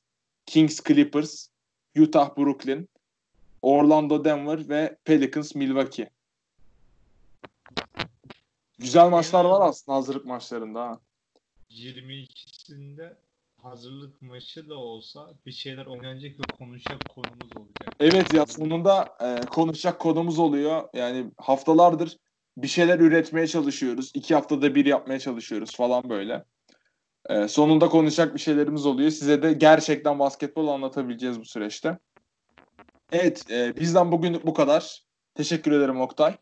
Kings, 0.46 0.80
Clippers, 0.84 1.48
Utah, 1.96 2.36
Brooklyn, 2.36 2.88
Orlando, 3.62 4.24
Denver 4.24 4.68
ve 4.68 4.96
Pelicans, 5.04 5.54
Milwaukee. 5.54 6.10
Güzel 8.78 9.10
maçlar 9.10 9.44
var 9.44 9.68
aslında 9.68 9.96
hazırlık 9.96 10.24
maçlarında. 10.26 10.80
Ha. 10.80 11.00
22'sinde 11.70 13.16
hazırlık 13.62 14.22
maçı 14.22 14.68
da 14.68 14.74
olsa 14.74 15.30
bir 15.46 15.52
şeyler 15.52 15.86
oynanacak 15.86 16.40
ve 16.40 16.44
konuşacak 16.58 16.98
konumuz 17.14 17.56
olacak. 17.56 17.94
Evet 18.00 18.32
ya 18.32 18.46
sonunda 18.46 19.16
e, 19.20 19.46
konuşacak 19.46 19.98
konumuz 19.98 20.38
oluyor. 20.38 20.88
Yani 20.94 21.30
haftalardır 21.38 22.16
bir 22.56 22.68
şeyler 22.68 23.00
üretmeye 23.00 23.46
çalışıyoruz. 23.46 24.10
İki 24.14 24.34
haftada 24.34 24.74
bir 24.74 24.86
yapmaya 24.86 25.18
çalışıyoruz 25.18 25.76
falan 25.76 26.10
böyle. 26.10 26.44
E, 27.28 27.48
sonunda 27.48 27.88
konuşacak 27.88 28.34
bir 28.34 28.40
şeylerimiz 28.40 28.86
oluyor. 28.86 29.10
Size 29.10 29.42
de 29.42 29.52
gerçekten 29.52 30.18
basketbol 30.18 30.68
anlatabileceğiz 30.68 31.40
bu 31.40 31.44
süreçte. 31.44 31.98
Evet 33.12 33.50
e, 33.50 33.76
bizden 33.76 34.12
bugün 34.12 34.40
bu 34.44 34.54
kadar. 34.54 35.02
Teşekkür 35.34 35.72
ederim 35.72 36.00
Oktay. 36.00 36.36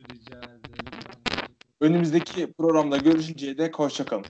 Rica 0.00 0.36
ederim. 0.36 0.84
Önümüzdeki 1.80 2.52
programda 2.52 2.96
görüşünceye 2.96 3.58
dek 3.58 3.78
hoşçakalın. 3.78 4.24